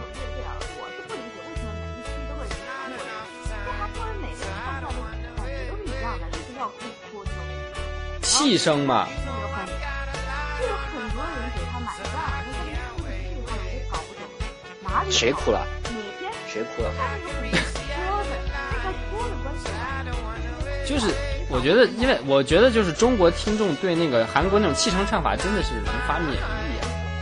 [0.80, 3.06] 我是不理解为什么每一期都会有韩国人，
[3.46, 6.74] 因为他们每个人的感觉都是一样的，为什么要哭
[7.12, 7.24] 哭？
[8.22, 9.08] 气声嘛，
[14.92, 15.66] 哪里谁哭了？
[15.84, 16.92] 哪天谁哭了？
[20.86, 21.14] 就是
[21.48, 26.50] 我觉得，因为我觉得就是中国听众对那个韩国那种气声唱法真的是无法免疫啊。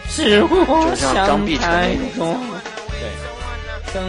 [0.09, 2.35] 是我就像张碧晨那种
[2.89, 4.03] 对，等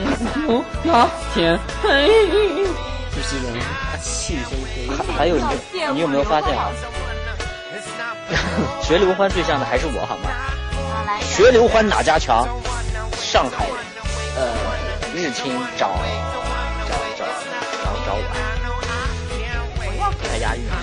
[0.49, 2.09] 我那天黑，
[3.15, 3.61] 就是这种
[4.01, 4.51] 气声
[5.13, 5.19] 还。
[5.19, 5.45] 还有你，
[5.93, 6.71] 你有没有发现啊？
[8.81, 10.31] 学刘欢最像的还是我，好吗？
[11.21, 12.49] 学刘欢哪家强？
[13.31, 13.65] 上海，
[14.35, 14.43] 呃，
[15.15, 15.95] 日清找
[16.89, 17.25] 找找
[17.85, 18.25] 找找我，
[20.25, 20.75] 太押韵了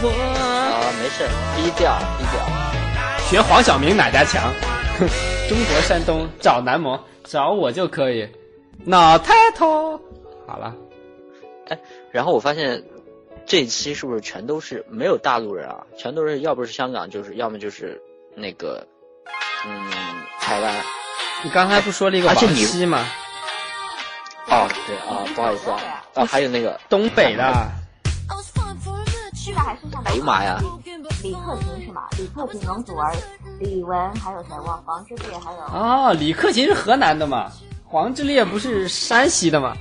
[0.00, 0.06] 我
[0.38, 0.94] 啊！
[1.02, 2.38] 没事，低调低调。
[3.28, 4.52] 学黄晓明哪家强？
[5.48, 8.28] 中国山东找男模，找我就可以。
[8.84, 10.00] 脑抬头，
[10.46, 10.72] 好了，
[11.66, 11.76] 哎
[12.12, 12.80] 然后我发现
[13.44, 15.84] 这一期是不是全都是没有大陆人啊？
[15.98, 18.00] 全都是要不是香港，就是要么就是
[18.36, 18.86] 那个
[19.66, 19.90] 嗯
[20.52, 20.74] 台湾。
[21.42, 23.06] 你刚才不说了一个王而且你希吗？
[24.48, 25.80] 哦，对啊，不好意思啊
[26.14, 27.42] 啊，还有那个东北的，
[30.04, 30.58] 哎呀妈呀！
[31.22, 32.02] 李克勤是吗？
[32.18, 33.14] 李克勤、容祖儿、
[33.60, 34.50] 李玟，还有谁？
[34.66, 37.50] 王王志烈，还有哦，李克勤是河南的嘛，
[37.86, 39.74] 黄致列不是山西的吗？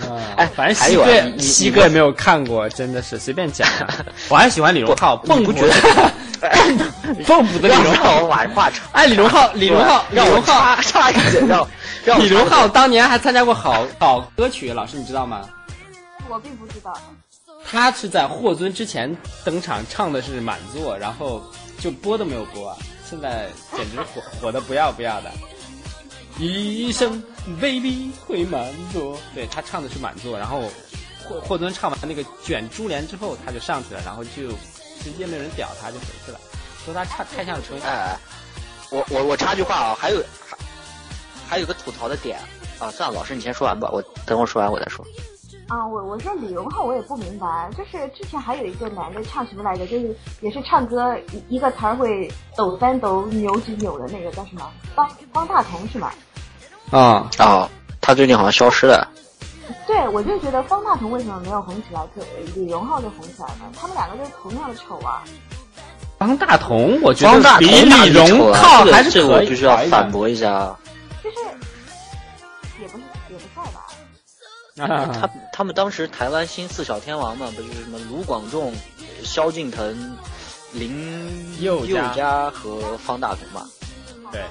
[0.00, 3.68] 啊，哎反正还有啊西哥西哥也没有看过，真的是随便讲。
[4.30, 6.12] 我还喜欢李荣浩，蹦不跛的，
[7.26, 8.22] 蹦跛的李荣浩。
[8.22, 11.68] 我把话插，哎，李荣浩，李荣浩，李让我荣浩，插插一嘴，让我
[12.04, 15.48] 让李荣浩当年还参加过好好歌曲，老师你知道吗？
[16.28, 16.92] 我并不知道。
[17.64, 21.42] 他是在霍尊之前登场，唱的是满座，然后
[21.78, 22.74] 就播都没有播，
[23.08, 25.30] 现在简直火火的不要不要的。
[26.38, 27.20] 一生
[27.60, 30.62] 未必会满座，对他唱的是满座，然后
[31.24, 34.30] 霍霍尊唱完那个卷珠帘之后，他就上去了，然后就
[35.02, 36.38] 直接没有人屌他，就回去了，
[36.84, 38.16] 说他唱太像陈哎，
[38.90, 40.56] 我我我插句话啊，还有还
[41.48, 42.38] 还有个吐槽的点
[42.78, 45.04] 啊，算了，老师你先说完吧，我等我说完我再说。
[45.68, 56.10] 啊，我我说李荣浩我也不明白，就是之前还有一个男的唱什么来着，就是也是唱歌一一个词儿会抖三抖扭几扭的那个叫什么方方大同是吗？
[56.90, 57.68] 啊，哦，
[58.00, 59.06] 他最近好像消失了。
[59.86, 62.22] 对，我就觉得方大同为什么没有红起来，可
[62.54, 63.70] 李荣浩就红起来了？
[63.78, 65.22] 他们两个就是同样的丑啊！
[66.18, 70.78] 方大同，我觉方大得比同李荣浩这个这个还是可以我必须要反驳一下啊。
[71.22, 71.36] 就是
[72.80, 73.86] 也不是也不帅吧？
[74.84, 78.72] 啊他他们当时台湾新四小天王嘛，不就是什么卢广仲、
[79.22, 80.16] 萧敬腾、
[80.72, 83.68] 林宥嘉嘉和方大同嘛？
[84.32, 84.42] 对，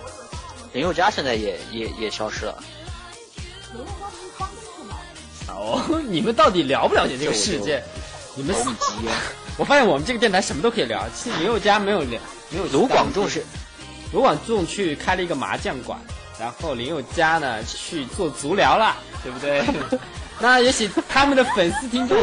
[0.73, 2.57] 林宥嘉现在也也也消失了。
[3.73, 4.26] 林宥嘉？
[5.57, 7.83] 哦， 你们到底了不了解这个世界？
[8.35, 9.17] 你们死急、啊，
[9.57, 13.43] 我发现我们这个电台什么都可以聊，其实林宥嘉没有聊， 没有卢广仲是
[14.13, 15.99] 卢广仲去开了一个麻将馆，
[16.39, 19.63] 然后林宥嘉呢去做足疗了，对不对？
[20.39, 22.15] 那也许他们的粉丝听众，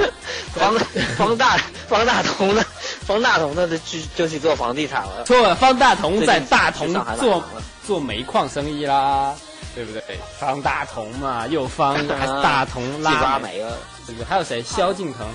[0.54, 0.72] 方
[1.16, 1.56] 方大
[1.88, 2.64] 方大同呢？
[3.04, 5.24] 方大同呢就就去做房地产了。
[5.24, 7.42] 错，方大同在大同做
[7.84, 9.34] 做煤矿生意啦，
[9.74, 10.02] 对不对？
[10.38, 13.76] 方大同嘛，又方 还大同季拉抓煤了。
[14.06, 14.24] 对不对？
[14.24, 14.62] 还有谁？
[14.62, 15.26] 萧敬腾，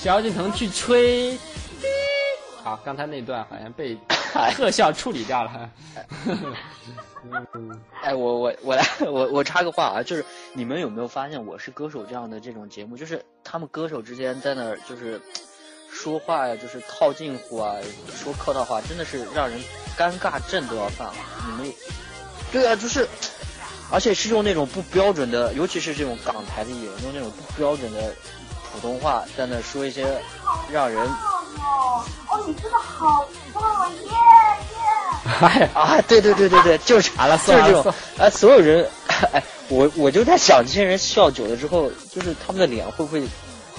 [0.00, 1.38] 萧敬腾去吹。
[2.62, 3.96] 好，刚才那段好像被
[4.54, 5.70] 特效处理掉了。
[6.26, 6.54] 嗯
[8.02, 15.18] 哎，我我我来 我我插个话啊，就是你们有没有发现《我是歌手》这样的这种节目，就是他们歌手之间在那儿就是
[15.90, 17.76] 说话呀，就是套近乎啊，
[18.14, 19.58] 说客套话，真的是让人
[19.96, 21.14] 尴尬症都要犯了。
[21.46, 21.74] 你们
[22.52, 23.08] 对啊，就是，
[23.90, 28.12] 而且是用那种不标准的，尤其是这种港台的艺人，用那种不标准的
[28.72, 30.06] 普通话在那说一些
[30.70, 34.78] 让人哦哦，你真的好棒耶耶！
[35.40, 38.88] 哎，啊，对对对对对，就是好了就是这种哎，所有人，
[39.32, 43.22] 哎，我我就在想，这些人笑久了之后，就是他们的脸会不会，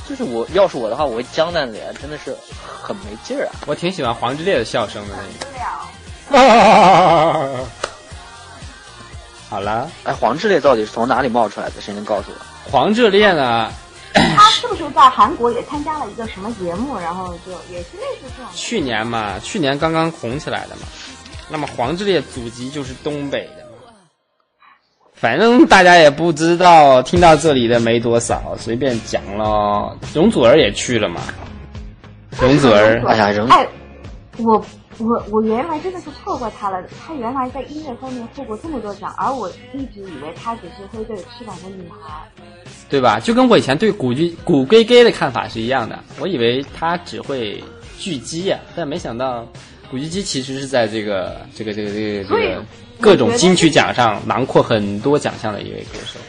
[0.08, 2.36] 就是我要是我的话，我会僵烂脸，真的是
[2.82, 3.52] 很没劲儿啊。
[3.68, 5.90] 我挺喜欢黄致列的笑声的不了，
[6.30, 7.66] 那个。
[9.50, 11.80] 好了，哎，黄致列到底是从哪里冒出来的？
[11.80, 12.70] 谁能告诉我？
[12.70, 13.72] 黄致列呢？
[14.14, 16.98] 他是不是在韩国也参加了一个什么节目？
[16.98, 18.52] 然后就也是类似这种。
[18.54, 20.82] 去年嘛，去年刚刚红起来的嘛。
[21.50, 23.94] 那么黄致列祖籍就是东北的嘛。
[25.14, 29.96] 反正大家也不知道，听到这里的没多少，随便讲咯。
[30.14, 31.22] 容祖儿也去了嘛。
[32.40, 33.68] 容祖儿，哎呀，容哎，
[34.38, 34.66] 我
[35.00, 36.82] 我我原来真的是错过他了。
[37.06, 42.24] 他原来在音乐方面获过这么多奖，而我一直以为他只是会对翅膀的女孩。
[42.90, 43.20] 对吧？
[43.20, 46.00] 就跟我以前对古巨古龟龟的看法是一样的。
[46.20, 47.62] 我以为他只会
[47.98, 49.46] 巨鸡呀、但没想到
[49.92, 52.64] 古巨基其实是在这个这个这个这个这个
[53.02, 56.20] 各种金曲奖上囊括很多奖项的一位歌手。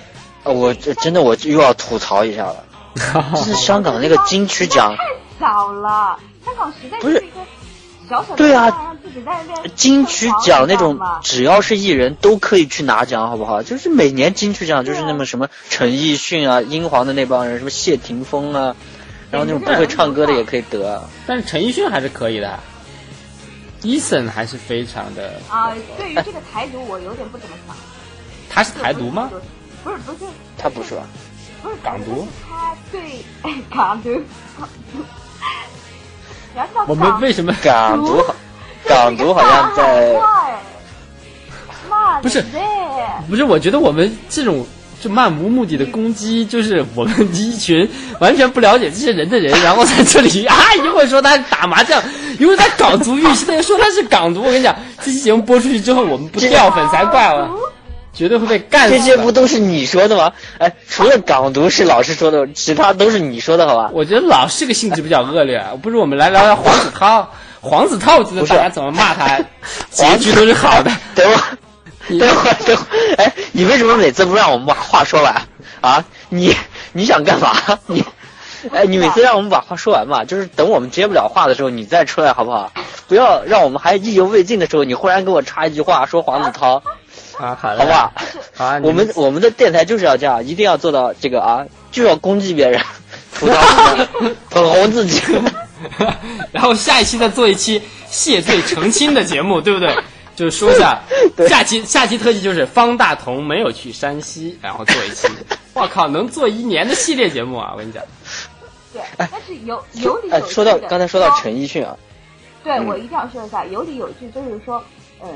[0.44, 2.64] 呃我这真的我又要吐槽一下了，
[3.34, 4.94] 就是香港那个金曲奖
[5.38, 7.40] 太早了，香港实在不是就是一个
[8.36, 8.94] 对啊
[9.74, 13.62] 金曲奖那种只要是艺人都可以去拿奖，好不好？
[13.62, 18.76] 就是每年金曲奖就是那么什么陈奕迅啊、英皇的那帮人，什么谢霆锋啊，
[19.30, 21.08] 然后那种不会唱歌的也可以得啊。
[21.26, 22.58] 但是陈奕迅还是可以的
[23.82, 25.40] ，Eason 还是非常的。
[25.48, 27.76] 啊、对于这个台独，我有点不怎么想。
[28.48, 29.30] 他是台独吗？
[29.82, 31.02] 不是不是他不是吧？
[31.62, 34.22] 不是港独，他对哎港独
[34.58, 34.98] 港独，
[36.56, 38.34] 你要知道我们为什么港独好，
[38.88, 40.16] 港独好像在
[42.22, 42.42] 不是
[43.28, 43.44] 不是？
[43.44, 44.66] 我觉得我们这种
[44.98, 47.86] 就漫无目的的攻击，就是我们一群
[48.20, 52.02] 完全不了解这些人的人，然后在这里 啊，一会儿说他打麻将，
[52.38, 54.40] 一会儿他搞足浴，现在又说他是港独。
[54.40, 57.50] 我跟你讲，这期节目播出去之后，我们不掉粉才怪了，
[58.16, 58.96] 绝对会被干死。
[58.96, 60.32] 这些不都是你说的吗？
[60.58, 63.90] 哎，除了港独是老师说的，其他都是你说的，好吧？
[63.92, 67.28] 我觉得老是个性质比较恶劣，不如我们来聊聊黄子韬。
[67.60, 69.38] 黄子韬，我觉得大家怎么骂他，
[69.90, 70.90] 结局都是好的。
[71.14, 71.58] 等会儿，
[72.18, 75.42] 等会儿，等会儿，哎，你为什么每次不让我们把话说完
[75.80, 76.04] 啊？
[76.28, 76.54] 你
[76.92, 77.52] 你想干嘛？
[77.86, 78.04] 你，
[78.72, 82.72] 哎，你每次让我们把话说完嘛，就是等我们接不了话的时候，你再出来好不好？
[83.08, 86.82] 不要让我们还意犹未尽的时候，你忽然给我插一句话说黄子韬，
[87.40, 88.12] 啊，好好不好？
[88.58, 92.80] 啊，我们我们的电台就是要这样，一定要做到这个啊，就要攻击别人，
[94.50, 95.20] 捧红自己。
[96.52, 99.94] 然后下一期再做一期谢罪澄清的节目，对不对？
[100.34, 101.00] 就是说一下
[101.48, 105.28] 下期下期特辑就是方大同没有去山西，然后做一期，
[105.72, 107.70] 我靠，能做一年的系列节目啊！
[107.72, 108.02] 我跟你讲，
[108.92, 111.96] 对，但是有有理哎有，据说到刚才说到陈奕迅啊，
[112.62, 114.82] 对，嗯我一定要说一下，有理有据，就是说，
[115.22, 115.28] 嗯，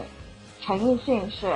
[0.67, 1.47] 陈奕迅是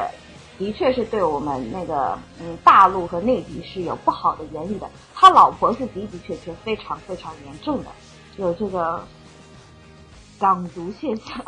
[0.59, 7.91] 的确是对我们那个嗯大陆和内地是有不好的言语的，他老婆是的的确确非常非常严重的，
[8.37, 9.05] 有这个
[10.39, 11.45] 港独现象。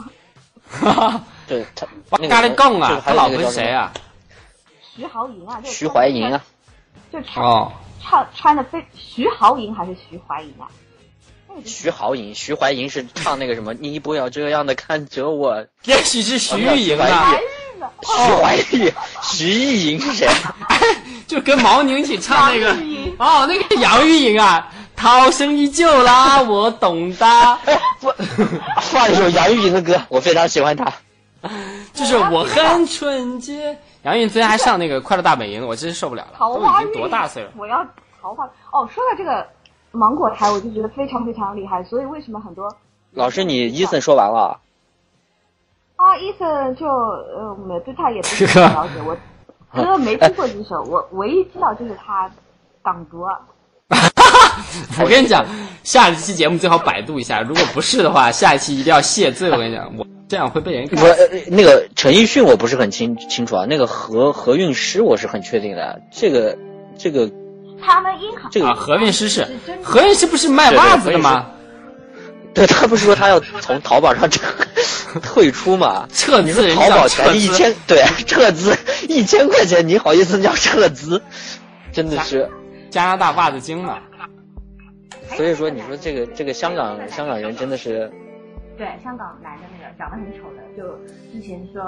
[1.46, 1.86] 对他
[3.00, 3.92] 他老婆谁啊？
[4.96, 6.44] 徐豪莹啊，徐怀莹啊，
[7.12, 7.70] 就穿哦，
[8.02, 10.66] 穿穿的非徐豪莹还是徐怀莹啊？
[11.64, 15.66] 徐濠萦，徐怀莹是唱那个什么，你不要这样的看着我。
[15.84, 17.32] 也许是徐玉莹啊啊，
[18.02, 20.28] 徐怀钰，徐艺莹是谁？
[21.26, 22.70] 就跟毛宁一起唱那个
[23.18, 27.58] 哦，那个杨钰莹啊， 涛声依旧啦，我懂的，
[28.00, 28.12] 不，
[28.80, 30.92] 放一首杨钰莹的歌，我非常喜欢她。
[31.92, 33.78] 就是我很纯洁。
[34.02, 37.50] 杨钰莹昨天还上那个《快乐大本营》，我真是受不了了，都已经桃花运多大岁了？
[37.56, 37.84] 我要
[38.20, 38.88] 桃花哦。
[38.92, 39.46] 说到这个
[39.92, 41.82] 芒果台，我就觉得非常非常厉害。
[41.84, 42.68] 所以为什么很多
[43.12, 44.60] 老师，你伊森说完了
[45.96, 49.16] 啊，伊森就呃，没对他也不是很了解，我
[49.74, 52.30] 真的没听过这首，我唯一知道就是他
[52.82, 53.32] 港独啊。
[55.00, 55.44] 我跟你讲，
[55.84, 59.50] 下一期节目最好百度一下，如果不是的话，下一期一定要谢罪。
[59.50, 61.04] 我跟你讲，我这样会被人不，看。
[61.10, 61.16] 呃
[61.50, 66.00] 那个陈奕迅我不是很清清楚啊，那个何何韵诗我是很确定的。
[66.10, 66.58] 这个
[66.98, 67.30] 这个
[67.80, 71.46] 他们银行这个啊，何韵诗是是何韵诗不是卖袜子的吗？
[72.56, 74.42] 对他不是说他要从淘宝上撤
[75.20, 76.06] 退出嘛？
[76.10, 78.74] 撤资，人淘宝家撤资，才一千，对，撤资
[79.08, 81.22] 一千块钱，你好意思叫撤资？
[81.92, 82.50] 真的是，
[82.90, 83.98] 加拿大袜子精嘛？
[85.36, 88.10] 所以说你说这个这个香港香港人真的是，
[88.78, 90.96] 对香港男的那个长得很丑的，就
[91.32, 91.82] 之前说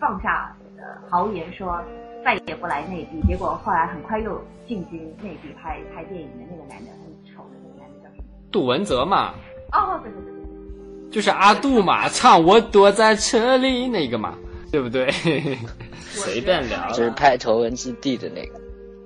[0.00, 1.80] 放下呃豪言说
[2.24, 8.24] 再也不来内地，结果后来很快又进军内地拍拍电影的那个男的，很丑的那个男的叫什么？
[8.50, 9.34] 杜文泽嘛，
[9.72, 14.34] 哦，对对对对就是阿杜嘛，唱我躲在车里那个嘛，
[14.70, 15.10] 对不对？
[16.10, 18.58] 随便聊就是拍《头文字 D》的那个。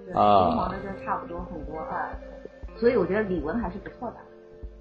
[0.07, 2.11] 对，啊就差不多很多啊，
[2.79, 4.17] 所以我觉得李玟还是不错的。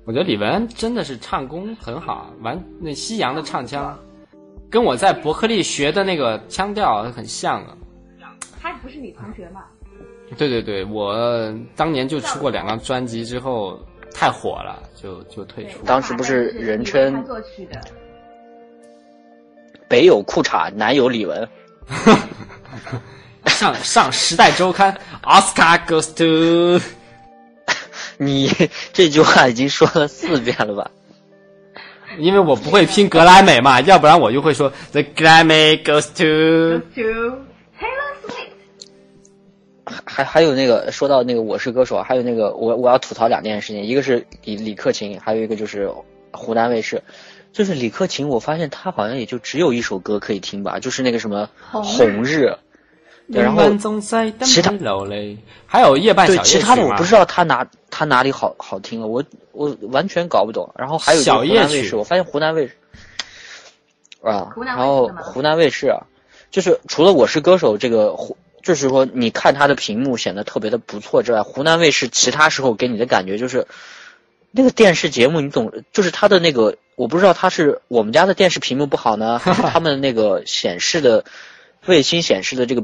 [0.05, 3.97] 我觉得李玟真的是唱功很好，完那西洋的唱腔，
[4.69, 7.77] 跟我在伯克利学的那个腔调很像啊。
[8.61, 9.61] 他不是你同学吗？
[10.37, 11.13] 对对对，我
[11.75, 13.79] 当年就出过两张专辑之后
[14.13, 15.79] 太火了，就就退出。
[15.85, 17.79] 当时不是人称作曲的，
[19.87, 21.47] 北有裤衩，南有李玟。
[23.45, 24.93] 上 上《时代周刊》
[25.23, 26.79] ，Oscar goes to，
[28.17, 28.51] 你
[28.93, 30.89] 这句话已经说了四遍了吧？
[32.17, 36.85] 因为我不会拼格莱美嘛，要不然我就会说 The Grammy goes to。
[40.05, 45.91] 还还有那个说到那个《我是歌手》，还有那个我我要吐槽两件事情，一个是李李克勤，还有一个就是
[46.31, 47.01] 湖南卫视。
[47.53, 52.55] 就是李克勤，我发现他好像也就只有一首歌可以听吧，就是那个什么红日。
[53.31, 53.63] 对，然后
[54.41, 54.71] 其他
[55.65, 60.69] 还有夜半小夜曲对其他的我不知道他哪他哪里好好听了，我我完全搞不懂。
[60.77, 62.75] 然后还有湖南卫视，我发现湖南卫视
[64.21, 66.07] 啊，然后湖南卫视啊，
[66.51, 73.67] 就是除了《我是歌手》这个湖，就是说你看它的屏幕显得特别的不错之外，湖南卫视其他时候给你的感觉就是
[74.51, 81.25] 那个电视节目，你总就是它的那个，我不知道它是我们家的电视屏幕不好呢，还是他们那个显示的
[81.85, 82.83] 卫星显示的这个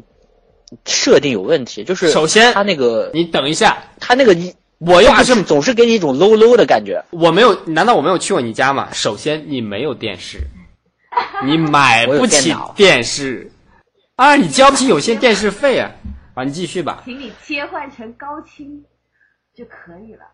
[0.86, 7.04] 设定有问题，就是首先它那个你等一下，它那个你我又不是总是给你一种 low low 的感觉。
[7.10, 8.90] 我没有，难道我没有去过你家吗？
[8.94, 10.40] 首先你没有电视，
[11.46, 13.52] 你买不起电视，
[14.18, 15.92] 啊，你交不起有线电视费啊！
[16.34, 17.04] 啊，你继续吧。
[17.06, 18.84] 请你切换成高清
[19.56, 20.26] 就可以了。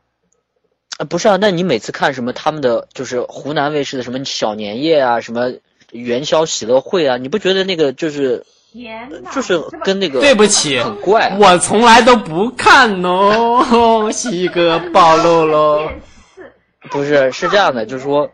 [0.99, 5.51] 啊，不是啊，那你每次看什么他们的就是湖南卫视的什么小年夜啊，什么
[5.91, 11.37] 元宵喜乐会啊，你不觉得那个就是天哪，就是跟那个对不起，很怪啊？
[11.41, 15.91] 我从来都不看哦，西哥 暴露喽。
[16.89, 18.31] 不是是这样的，就是说，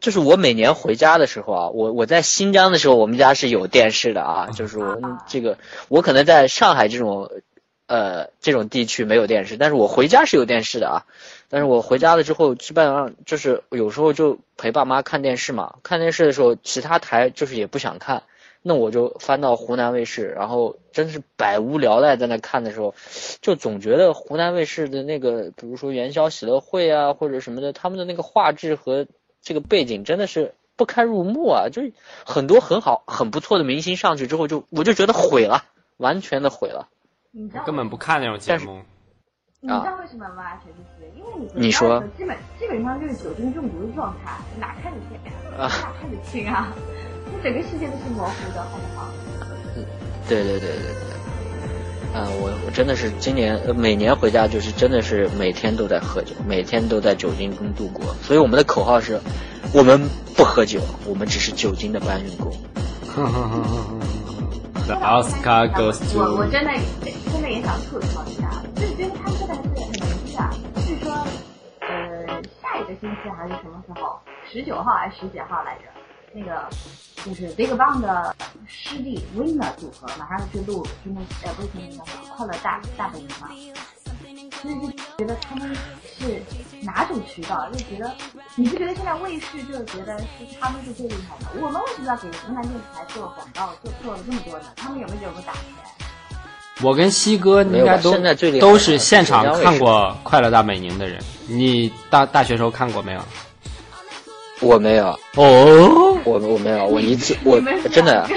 [0.00, 7.30] 就是我每年回家的时候啊，我我在新疆的时候，我们家是有电视的啊，就是我们这个我可能在上海这种
[7.86, 11.06] 呃这种地区没有电视，但是我回家是有电视的啊。
[11.48, 18.24] 但是我回家了之后，基本上就是有时候就陪爸妈看电视嘛，看电视的时候，其他台就是也不想看，
[18.62, 22.94] 那我就翻到湖南卫视，然后真是百无聊赖在那看的时候，
[23.40, 29.06] 就总觉得湖南卫视的那个，比如说元宵喜乐会啊，或者什么的，他们的那个画质和
[29.46, 31.68] 这个背景真的是不堪入目啊！
[31.70, 31.92] 就是
[32.26, 35.64] 很多很好、很不错的明星上去之后就，我就觉得毁了，
[35.98, 36.88] 完全的毁了。
[37.30, 38.82] 你知道根本不看那种节目。
[39.60, 40.60] 你知道为什么吗？
[40.64, 41.12] 陈律师？
[41.16, 45.32] 因为你你说基本基本上就是酒精中毒的状态，哪看得见呀？
[45.56, 46.74] 啊哪看得清啊？
[47.32, 49.08] 那整个世界都是模糊的，好不好？
[50.28, 51.25] 对对对对对。
[52.16, 58.06] 啊、我我真的是今年呃每年回家就是真的是每天都在喝酒，每天都在酒精中度过。
[58.22, 59.20] 所以我们的口号是：
[59.74, 62.50] 我们不喝酒，我们只是酒精的搬运工。
[64.86, 66.72] The Oscar goes 我我 to 真的
[67.30, 69.92] 真的也想吐槽一下，就是觉得他们这个还是很年
[70.24, 70.50] 轻啊。
[70.86, 71.12] 据说，
[71.80, 74.18] 呃，下一个星期还是什么时候，
[74.50, 75.95] 十九号还是十几号来着？
[76.38, 76.68] 那个
[77.24, 82.04] 就是 Big Bang 的师弟 Winner 组合马上去录，就那呃不是那个
[82.36, 83.48] 快乐大大本营嘛，
[84.60, 85.74] 所以就觉得他们
[86.04, 86.42] 是
[86.82, 87.66] 哪种渠道？
[87.70, 88.14] 就觉得
[88.54, 90.26] 你不觉得现在卫视就觉得是
[90.60, 91.58] 他们是最厉害的？
[91.58, 94.66] 我们为什么要给湖南电视台做广告做做了这么多呢？
[94.76, 95.62] 他们有没有给我们打钱？
[96.82, 98.14] 我跟西哥应该都
[98.60, 101.18] 都是现场看过《快乐大本营》的人。
[101.46, 103.20] 你大大学时候看过没有？
[104.60, 107.60] 我没有，哦，我我没有，我一次 我
[107.92, 108.28] 真的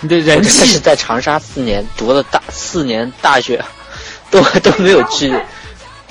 [0.00, 3.64] 你的人气是在长沙四年读了大四年大学，
[4.30, 5.32] 都都没有去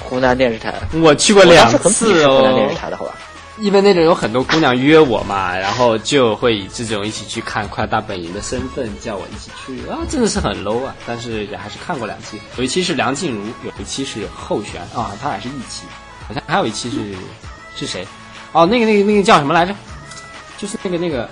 [0.02, 0.74] 湖南电视台。
[1.02, 2.76] 我去过两次哦湖南电哦视。
[2.78, 3.14] 台的好吧？
[3.60, 10.94] 因为那种有很多姑娘约我嘛，然后就会以这种一起去看《快乐大本营》的身份叫我一起去啊，真的是很 low 啊！
[11.06, 15.84] 但是也还是看过两期，有一期是梁静茹，有一期是后璇啊，他俩是一期，
[16.28, 16.98] 好像还有一期是
[17.78, 18.06] 是谁？
[18.56, 19.76] 哦，那个那个那个叫什么来着？
[20.58, 21.30] 就是那个那个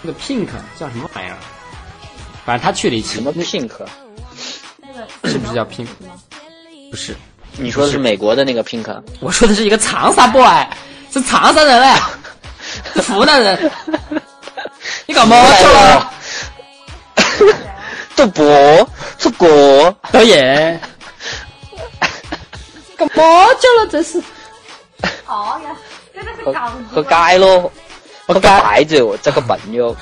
[0.00, 0.46] 那个 Pink
[0.80, 1.36] 叫什么玩意儿？
[2.46, 3.70] 反正他去了一期，什么那 Pink？
[4.78, 4.88] 那
[5.22, 5.86] 个是不是叫 Pink？
[6.90, 7.14] 不是，
[7.58, 9.02] 你说的是美国的那个 Pink？
[9.20, 10.66] 我说的是一个长沙 boy，
[11.12, 11.94] 是长沙人嘞，
[12.94, 13.70] 是湖南 人。
[15.04, 16.12] 你搞毛去 了？
[18.16, 20.80] 赌博出国，导演，
[22.96, 23.86] 干嘛去了？
[23.90, 24.22] 这是
[25.26, 25.76] 好呀，
[26.22, 27.72] 真的是喝搞喝街咯，
[28.26, 29.94] 喝白酒， 这个朋友。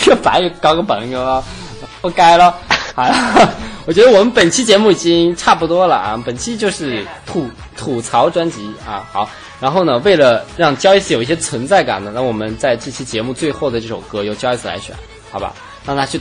[0.00, 1.42] 这白又搞个朋友啊，
[2.00, 2.54] 活该了。
[2.94, 3.14] 好了，
[3.86, 9.04] 我觉得我们本期节目已经差不多了啊，本期就是吐吐槽专辑啊。
[9.12, 9.28] 好，
[9.60, 14.94] 然后呢，为了让 Joyce 有一些存在感呢，那我们在这期节目最后的这首歌由 Joyce 来选，
[15.32, 15.52] 好吧？
[15.84, 16.20] 让他去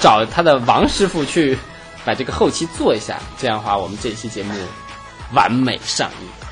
[0.00, 1.56] 找他的王师傅去
[2.04, 4.52] 把这个后期做一下，这样的话，我们这一期节目
[5.32, 6.45] 完美上映。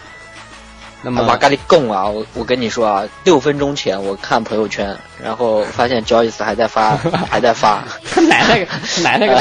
[1.05, 6.97] 那么我跟你讲啊，我我跟你说啊，六分钟前我看朋友圈，然后发现 Joyce 还在发，
[7.31, 7.85] 还在发，
[8.29, 8.67] 来那个，
[9.03, 9.41] 来那个。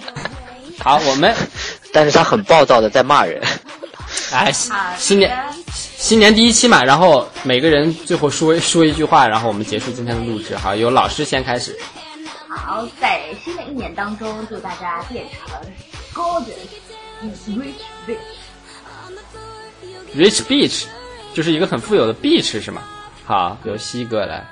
[0.78, 1.34] 好，我们
[1.92, 3.42] 但是他很暴躁的在骂人。
[4.32, 4.52] 哎，
[4.98, 5.34] 新年
[5.64, 10.54] 新年第一期嘛，然后每个人最后说说一句话，然后我们结束今天的录制。
[10.56, 11.74] 好，由老师先开始。
[12.48, 15.58] 好，在新的一年当中，祝大家变成
[16.12, 16.52] gorgeous
[17.48, 18.18] rich rich。
[20.16, 20.84] Rich Beach，
[21.34, 22.82] 就是一个很富有的 beach 是吗？
[23.24, 24.46] 好，由西哥来。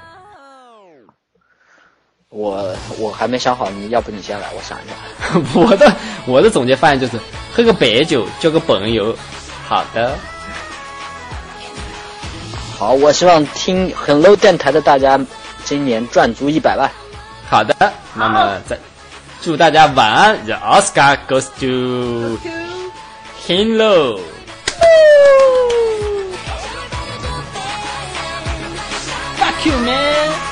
[2.29, 4.95] 我我还没想好，你要不你先来，我想一下。
[5.55, 5.95] 我的
[6.27, 7.21] 我的总结发言就是
[7.55, 9.15] 喝个白酒，交个朋友。
[9.69, 10.17] 好的，
[12.79, 15.21] 好，我希望听很 low 电台的大家
[15.65, 16.91] 今年赚足一百万。
[17.49, 17.93] 好的。
[18.15, 18.79] 那么再
[19.41, 20.45] 祝大家晚安。
[20.45, 22.39] The Oscar goes to
[23.47, 24.21] Hello。
[29.38, 30.52] Fuck you, man.